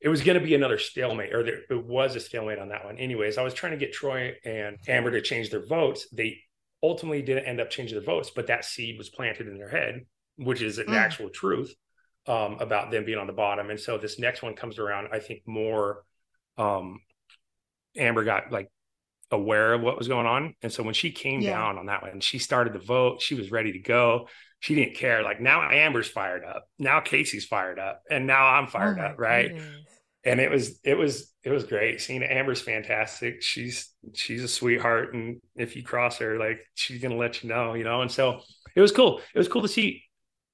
[0.00, 2.84] it was going to be another stalemate, or there it was a stalemate on that
[2.84, 2.98] one.
[2.98, 6.06] Anyways, I was trying to get Troy and Amber to change their votes.
[6.12, 6.38] They
[6.82, 10.02] ultimately didn't end up changing their votes, but that seed was planted in their head,
[10.36, 10.94] which is an mm.
[10.94, 11.74] actual truth
[12.26, 13.70] um, about them being on the bottom.
[13.70, 16.02] And so this next one comes around, I think more
[16.58, 17.00] um,
[17.96, 18.70] Amber got like
[19.30, 20.54] aware of what was going on.
[20.62, 21.50] And so when she came yeah.
[21.50, 24.28] down on that one, she started the vote, she was ready to go.
[24.64, 25.22] She didn't care.
[25.22, 26.66] Like now Amber's fired up.
[26.78, 28.02] Now Casey's fired up.
[28.10, 29.18] And now I'm oh fired oh up.
[29.18, 29.48] Right.
[29.48, 29.84] Goodness
[30.24, 35.14] and it was it was it was great seeing amber's fantastic she's she's a sweetheart
[35.14, 38.40] and if you cross her like she's gonna let you know you know and so
[38.74, 40.02] it was cool it was cool to see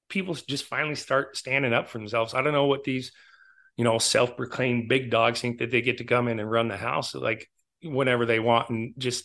[0.08, 3.12] people just finally start standing up for themselves i don't know what these
[3.76, 6.76] you know self-proclaimed big dogs think that they get to come in and run the
[6.76, 7.48] house like
[7.82, 9.24] whenever they want and just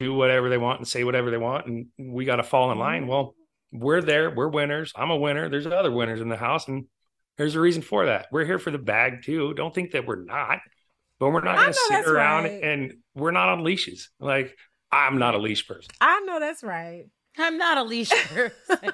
[0.00, 2.78] do whatever they want and say whatever they want and we got to fall in
[2.78, 2.80] mm-hmm.
[2.80, 3.34] line well
[3.74, 6.86] we're there we're winners i'm a winner there's other winners in the house and
[7.36, 8.26] there's a reason for that.
[8.30, 9.54] We're here for the bag too.
[9.54, 10.60] Don't think that we're not,
[11.18, 12.62] but we're not going to sit around right.
[12.62, 14.10] and we're not on leashes.
[14.20, 14.56] Like
[14.92, 15.90] I'm not a leash person.
[16.00, 17.06] I know that's right.
[17.36, 18.92] I'm not a leash person.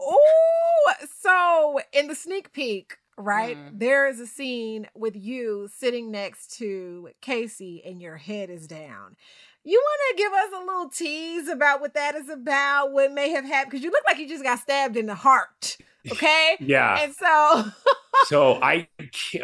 [0.00, 3.56] oh, so in the sneak peek, right?
[3.56, 3.78] Mm.
[3.78, 9.14] There is a scene with you sitting next to Casey and your head is down.
[9.62, 13.30] You want to give us a little tease about what that is about, what may
[13.30, 13.72] have happened?
[13.72, 15.76] Because you look like you just got stabbed in the heart.
[16.10, 16.56] Okay.
[16.60, 16.98] yeah.
[16.98, 17.64] And so.
[18.24, 18.88] so I,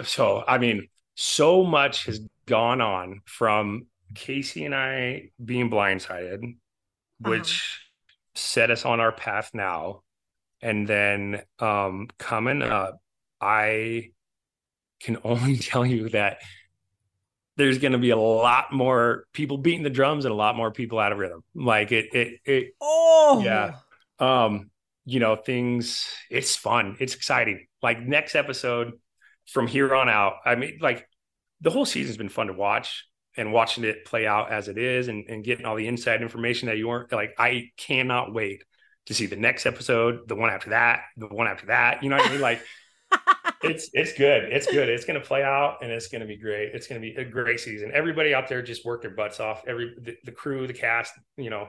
[0.05, 6.57] so I mean, so much has gone on from Casey and I being blindsided,
[7.21, 8.15] which uh-huh.
[8.35, 10.03] set us on our path now.
[10.63, 13.03] And then um coming up,
[13.39, 14.13] I
[15.01, 16.39] can only tell you that
[17.57, 20.71] there's going to be a lot more people beating the drums and a lot more
[20.71, 21.43] people out of rhythm.
[21.55, 22.75] Like it, it, it.
[22.81, 23.77] Oh, Yeah.
[24.19, 24.71] Um,
[25.05, 26.09] you know, things.
[26.31, 26.97] It's fun.
[27.01, 27.67] It's exciting.
[27.83, 28.95] Like next episode,
[29.47, 30.35] from here on out.
[30.45, 31.09] I mean, like
[31.61, 35.09] the whole season's been fun to watch and watching it play out as it is
[35.09, 37.35] and, and getting all the inside information that you weren't like.
[37.39, 38.65] I cannot wait
[39.07, 42.03] to see the next episode, the one after that, the one after that.
[42.03, 42.41] You know what I mean?
[42.41, 42.61] Like
[43.63, 44.45] it's it's good.
[44.53, 44.89] It's good.
[44.89, 46.71] It's going to play out and it's going to be great.
[46.75, 47.91] It's going to be a great season.
[47.95, 49.63] Everybody out there just worked their butts off.
[49.67, 51.69] Every the, the crew, the cast, you know.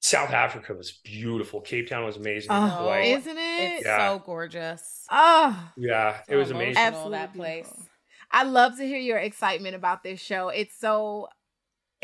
[0.00, 1.60] South Africa was beautiful.
[1.60, 2.50] Cape Town was amazing.
[2.52, 3.72] Oh, Like, isn't it?
[3.78, 3.96] It's Yeah.
[3.96, 5.04] so gorgeous.
[5.10, 6.82] Oh, yeah, it was amazing.
[6.82, 7.64] emotional, Absolutely that place.
[7.66, 7.90] beautiful.
[8.30, 10.48] I love to hear your excitement about this show.
[10.50, 11.28] It's so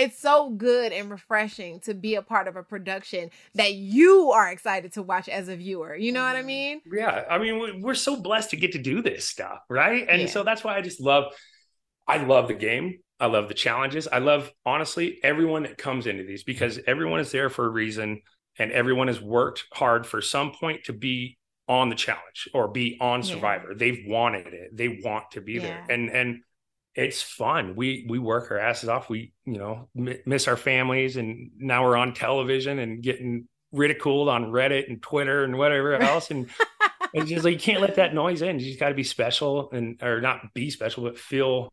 [0.02, 4.50] it's so good and refreshing to be a part of a production that you are
[4.50, 5.94] excited to watch as a viewer.
[5.94, 6.46] You know what I Mhm.
[6.46, 6.80] mean?
[6.92, 10.06] Yeah, I mean, we- we're so blessed to get to do this stuff, right?
[10.08, 10.28] And Yeah.
[10.28, 11.32] so that's why I just love,
[12.08, 12.98] I love the game.
[13.20, 14.08] I love the challenges.
[14.08, 18.22] I love, honestly, everyone that comes into these because everyone is there for a reason
[18.58, 21.38] and everyone has worked hard for some point to be
[21.68, 23.26] on the challenge or be on Yeah.
[23.26, 23.74] Survivor.
[23.76, 24.76] They've wanted it.
[24.76, 25.86] They want to be there.
[25.88, 26.42] And, and,
[26.94, 27.74] it's fun.
[27.76, 29.08] We we work our asses off.
[29.08, 34.28] We you know m- miss our families, and now we're on television and getting ridiculed
[34.28, 36.30] on Reddit and Twitter and whatever else.
[36.30, 36.48] And
[37.14, 38.58] it's just like you can't let that noise in.
[38.58, 41.68] You just got to be special and or not be special, but feel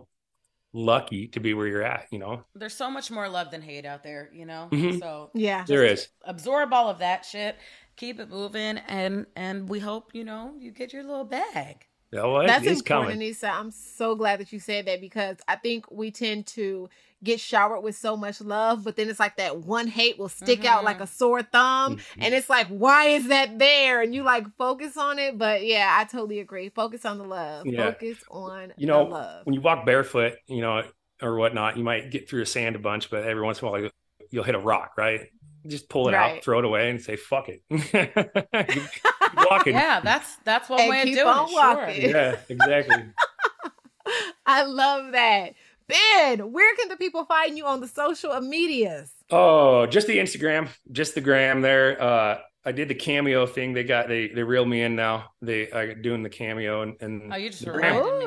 [0.74, 2.06] lucky to be where you're at.
[2.12, 4.70] You know, There's so much more love than hate out there, you know.
[4.72, 5.00] Mhm.
[5.00, 5.66] So Yeah.
[5.66, 6.08] there is.
[6.24, 7.56] absorb all of that shit,
[7.96, 11.86] keep it moving, and and we hope you know you get your little bag.
[12.12, 13.20] Yeah, well, That's it's important, coming.
[13.34, 13.52] Aneesa.
[13.52, 16.90] I'm so glad that you said that because I think we tend to
[17.24, 20.66] get showered with so much love, but then it's like that one hate will stick
[20.66, 20.86] out Mhm.
[20.86, 21.98] like a sore thumb.
[21.98, 22.02] Mhm.
[22.20, 24.02] And it's like, why is that there?
[24.02, 25.38] And you like focus on it.
[25.38, 26.70] But yeah, I totally agree.
[26.70, 27.68] Focus on the love.
[27.68, 27.92] Yeah.
[27.92, 29.46] Focus on You know, the love.
[29.46, 30.82] when you walk barefoot, you know,
[31.22, 33.72] or whatnot, you might get through the sand a bunch, but every once in a
[33.72, 33.90] while
[34.32, 35.28] you'll hit a rock, right?
[35.68, 36.38] Just pull it Right.
[36.38, 39.74] out, throw it away, and say "fuck it." Keep walking.
[39.74, 41.54] Yeah, that's that's one And way of doing on it.
[41.54, 42.02] walking.
[42.02, 42.10] Sure.
[42.12, 43.04] yeah, exactly.
[44.46, 45.54] I love that.
[45.88, 49.12] Ben, where can the people find you on the social medias?
[49.32, 52.02] Oh, just the Instagram, just the gram there.
[52.02, 53.74] Uh, I did the cameo thing.
[53.74, 55.32] They got they they reeled me in now.
[55.42, 58.20] They are doing the cameo and, and Oh, you just the reminded gram.
[58.20, 58.26] me.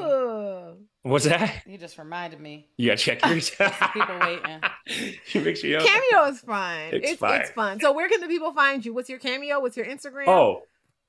[1.05, 1.11] Ooh.
[1.11, 1.63] What's that?
[1.67, 2.69] You just reminded me.
[2.77, 3.51] You gotta check yours.
[3.93, 4.61] People waiting.
[5.33, 5.85] you make sure you know.
[5.85, 6.79] Cameo is fun.
[6.93, 7.41] It's It's, fine.
[7.41, 7.81] it's fun.
[7.81, 8.95] So where can the people find you?
[8.95, 9.61] What's your cameo?
[9.61, 10.29] What's your Instagram?
[10.29, 10.63] Oh,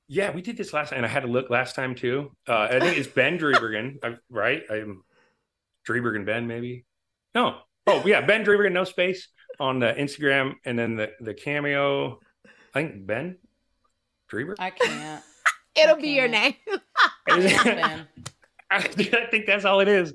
[0.08, 2.32] yeah, we did this last time, and I had to look last time too.
[2.48, 4.62] Uh, I think it's Ben Driebergen, uh, right?
[4.70, 5.02] I'm
[5.88, 6.84] Driebergen Ben, maybe.
[7.34, 7.58] No.
[7.86, 9.28] Oh, yeah, Ben Driebergen, no space
[9.60, 12.18] on the Instagram, and then the the cameo.
[12.74, 13.38] I think Ben
[14.30, 14.56] Dreber.
[14.58, 15.22] I can't.
[15.76, 16.56] It'll be your can't.
[17.28, 18.00] name.
[18.70, 18.80] Ben.
[18.80, 20.12] I, I think that's all it is.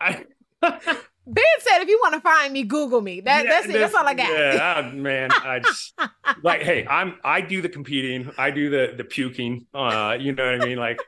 [0.00, 0.24] I,
[1.28, 3.20] Ben said, if you want to find me, Google me.
[3.20, 3.72] That, Yeah, that's it.
[3.72, 4.30] That's all I got.
[4.30, 5.30] Yeah, ah, man.
[5.32, 5.92] I just
[6.42, 9.66] like, hey, I'm I do the competing, I do the the puking.
[9.74, 11.00] Uh, you know what I mean, like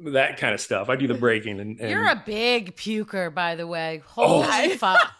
[0.00, 0.88] that kind of stuff.
[0.88, 4.02] I do the breaking, and, and You're a big puker, by the way.
[4.16, 4.42] Oh.
[4.42, 5.12] Holy fuck!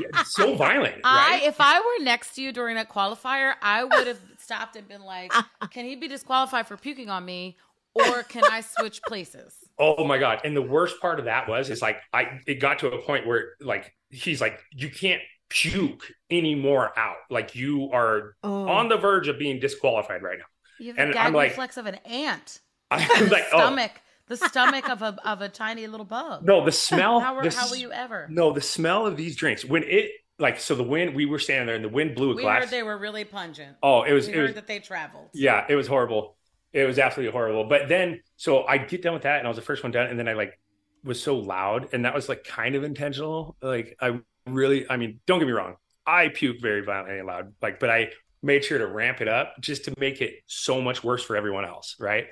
[0.00, 1.42] yeah, so violent, I, right?
[1.42, 5.02] if I were next to you during that qualifier, I would have stopped and been
[5.02, 5.32] like,
[5.70, 7.56] "Can he be disqualified for puking on me,
[7.94, 10.42] or can I switch places?" Oh my god!
[10.44, 13.26] And the worst part of that was, is like I it got to a point
[13.26, 17.16] where like he's like, you can't puke anymore out.
[17.30, 18.68] Like you are Oh.
[18.68, 20.44] on the verge of being disqualified right now.
[20.78, 22.60] You have And the I'm gag like- reflex of an ant.
[22.90, 23.92] I'm The like, oh stomach,
[24.28, 26.44] the stomach of a of a tiny little bug.
[26.44, 27.20] no, the smell.
[27.26, 28.26] How, were, the how will you ever?
[28.30, 31.66] No, the smell of these drinks when it like so the wind we were standing
[31.66, 32.62] there and the wind blew a we glass.
[32.62, 33.76] heard they were really pungent.
[33.82, 35.28] oh, it was we it heard was that they traveled.
[35.34, 36.36] yeah, it was horrible.
[36.72, 37.64] It was absolutely horrible.
[37.64, 40.06] But then so I get done with that and I was the first one done
[40.06, 40.58] and then I like
[41.02, 43.56] was so loud and that was like kind of intentional.
[43.60, 45.76] Like I really I mean, don't get me wrong.
[46.06, 47.54] I puke very violently and loud.
[47.60, 48.10] Like but I
[48.42, 51.64] made sure to ramp it up just to make it so much worse for everyone
[51.64, 52.28] else, right?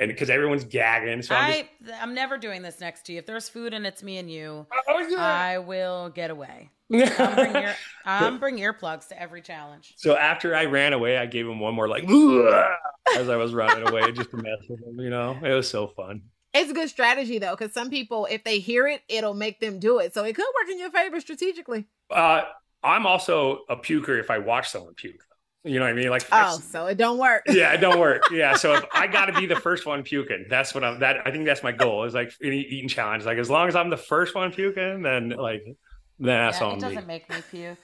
[0.00, 3.18] And because everyone's gagging, so I'm just, I I'm never doing this next to you.
[3.18, 5.16] If there's food and it's me and you, oh.
[5.18, 6.70] I will get away.
[6.90, 7.74] I'm bring, ear,
[8.04, 9.94] I'm bring earplugs to every challenge.
[9.96, 12.04] So after I ran away, I gave him one more like
[13.16, 14.98] as I was running away just to mess with him.
[15.00, 16.22] You know, it was so fun.
[16.54, 19.78] It's a good strategy, though, because some people, if they hear it, it'll make them
[19.78, 20.14] do it.
[20.14, 21.86] So it could work in your favor strategically.
[22.10, 22.42] Uh,
[22.82, 25.22] I'm also a puker if I watch someone puke.
[25.64, 26.08] You know what I mean?
[26.08, 27.42] Like, Oh, that's- so it don't work.
[27.48, 28.22] yeah, it don't work.
[28.32, 31.00] Yeah, so if I got to be the first one puking, that's what I'm.
[31.00, 32.04] That I think that's my goal.
[32.04, 33.24] Is like any eating challenge.
[33.26, 35.76] Like as long as I'm the first one puking, then like then
[36.18, 36.80] that's Yeah, on it me.
[36.80, 37.78] doesn't make me puke.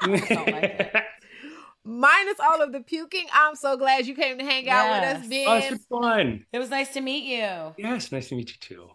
[0.02, 0.94] don't like it.
[1.84, 3.26] minus all of the puking.
[3.32, 5.44] I'm so glad you came to hang out with us, Ben.
[5.48, 6.44] Oh, it's fun.
[6.52, 7.74] It was nice to meet you.
[7.78, 8.90] Yes, nice to meet you too.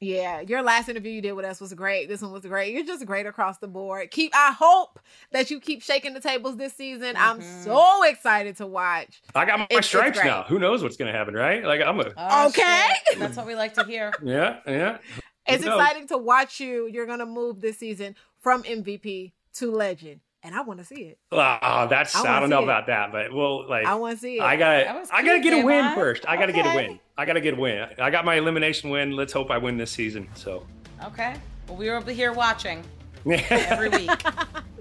[0.00, 2.08] Yeah, your last interview you did with us was great.
[2.08, 2.74] This one was great.
[2.74, 4.10] You're just great across the board.
[4.10, 4.98] Keep I hope
[5.30, 7.14] that you keep shaking the tables this season.
[7.16, 7.62] I'm mm-hmm.
[7.64, 9.22] so excited to watch.
[9.34, 10.28] I got my It's- it's stripes great.
[10.28, 10.42] now.
[10.42, 11.64] Who knows what's gonna happen, right?
[11.64, 12.88] Like I'm a Oh, Okay.
[13.08, 13.18] shit.
[13.18, 14.12] That's what we like to hear.
[14.22, 14.98] yeah, yeah.
[15.46, 15.80] It's Who knows?
[15.80, 16.86] exciting to watch you.
[16.86, 20.20] You're gonna move this season from MVP to legend.
[20.42, 21.18] And I want to see it.
[21.32, 22.64] Oh, that's I I, don't know it.
[22.64, 24.42] about that, but well, like I want to see it.
[24.42, 25.94] I got was I gotta get a win Da'Vonne.
[25.94, 26.28] first.
[26.28, 27.00] I gotta get a win.
[27.16, 27.88] I gotta get a win.
[27.98, 29.12] I got my elimination win.
[29.12, 30.28] Let's hope I win this season.
[30.34, 30.66] So
[31.02, 31.34] Okay.
[31.66, 32.84] Well, we will be here watching
[33.24, 34.10] all every week.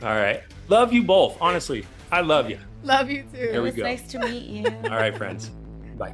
[0.04, 1.38] All right, Love you both.
[1.40, 2.60] Honestly, I love you.
[2.84, 3.38] Love you too.
[3.40, 3.84] it we was go.
[3.84, 4.66] nice to meet you.
[4.84, 5.50] All right, friends.
[5.98, 6.14] Bye.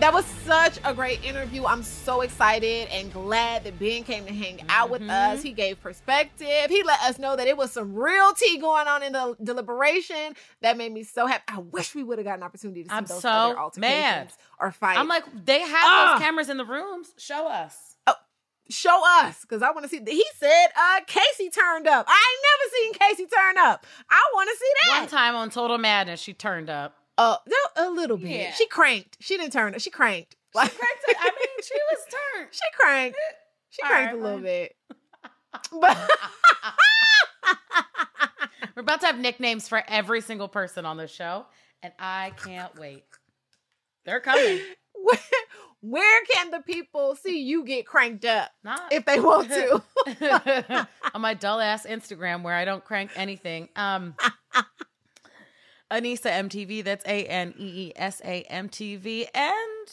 [0.00, 1.64] That was such a great interview.
[1.66, 5.42] I'm so excited and glad that Ben came to hang out with us.
[5.42, 6.70] He gave perspective.
[6.70, 10.36] He let us know that it was some real tea going on in the deliberation.
[10.62, 11.42] That made me so happy.
[11.48, 13.90] I wish we would have got an opportunity to see I'm those so other altercations
[13.90, 14.32] mad.
[14.60, 15.00] or fights.
[15.00, 16.12] I'm like, they have Ah.
[16.14, 17.10] those cameras in the rooms.
[17.18, 17.96] Show us.
[18.06, 18.14] Oh,
[18.70, 20.00] show us because I want to see.
[20.06, 22.06] He said, "Uh, Casey turned up.
[22.08, 23.84] I ain't never seen Casey turn up.
[24.08, 25.00] I want to see that.
[25.00, 26.94] One time on Total Madness, she turned up.
[27.18, 28.30] Uh, no, a little bit.
[28.30, 28.52] Yeah.
[28.52, 29.16] She cranked.
[29.20, 29.76] She didn't turn.
[29.78, 30.36] She cranked.
[30.54, 31.16] Like Cranked it.
[31.20, 32.48] I mean, she was turned.
[32.52, 33.18] she cranked.
[33.70, 34.74] She cranked right, a little bit.
[35.80, 35.96] But
[38.76, 41.46] We're about to have nicknames for every single person on the show,
[41.82, 43.04] and I can't wait.
[44.04, 44.60] They're coming.
[44.94, 45.18] where,
[45.80, 50.86] where can the people see you get cranked up Not if they want to?
[51.14, 53.68] on my dull ass Instagram where I don't crank anything.
[53.74, 54.14] Um
[55.90, 59.26] Aneesa MTV, that's A N E E S A M T V.
[59.34, 59.88] And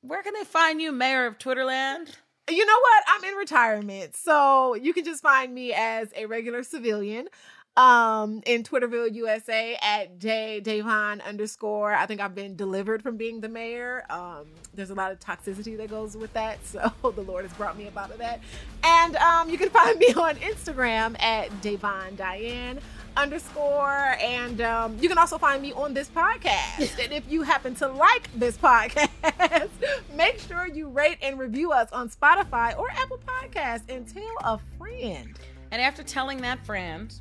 [0.00, 2.14] where can they find you, Mayor of Twitterland?
[2.50, 3.04] you know what?
[3.08, 7.28] I'm in retirement, so you can just find me as a regular civilian.
[7.74, 11.94] Um, in Twitterville, USA, at J Davon underscore.
[11.94, 14.04] I think I've been delivered from being the mayor.
[14.10, 17.78] Um, there's a lot of toxicity that goes with that, so the Lord has brought
[17.78, 18.40] me up out of that.
[18.84, 22.78] And um, you can find me on Instagram at Davon Diane
[23.16, 26.98] underscore and um, you can also find me on this podcast.
[27.02, 29.08] And if you happen to like this podcast
[30.16, 34.58] make sure you rate and review us on spotify or apple Podcasts and tell a
[34.78, 35.38] friend.
[35.70, 37.12] And after telling that friend,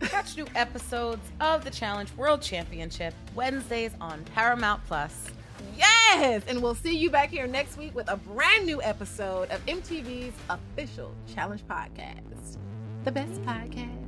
[0.00, 5.30] catch new episodes of the Challenge World Championship Wednesdays on Paramount Plus.
[5.76, 6.42] yes!
[6.48, 10.34] And we'll see you back here next week with a brand new episode of mtv's
[10.48, 12.56] official challenge podcast.
[13.04, 14.07] The best podcast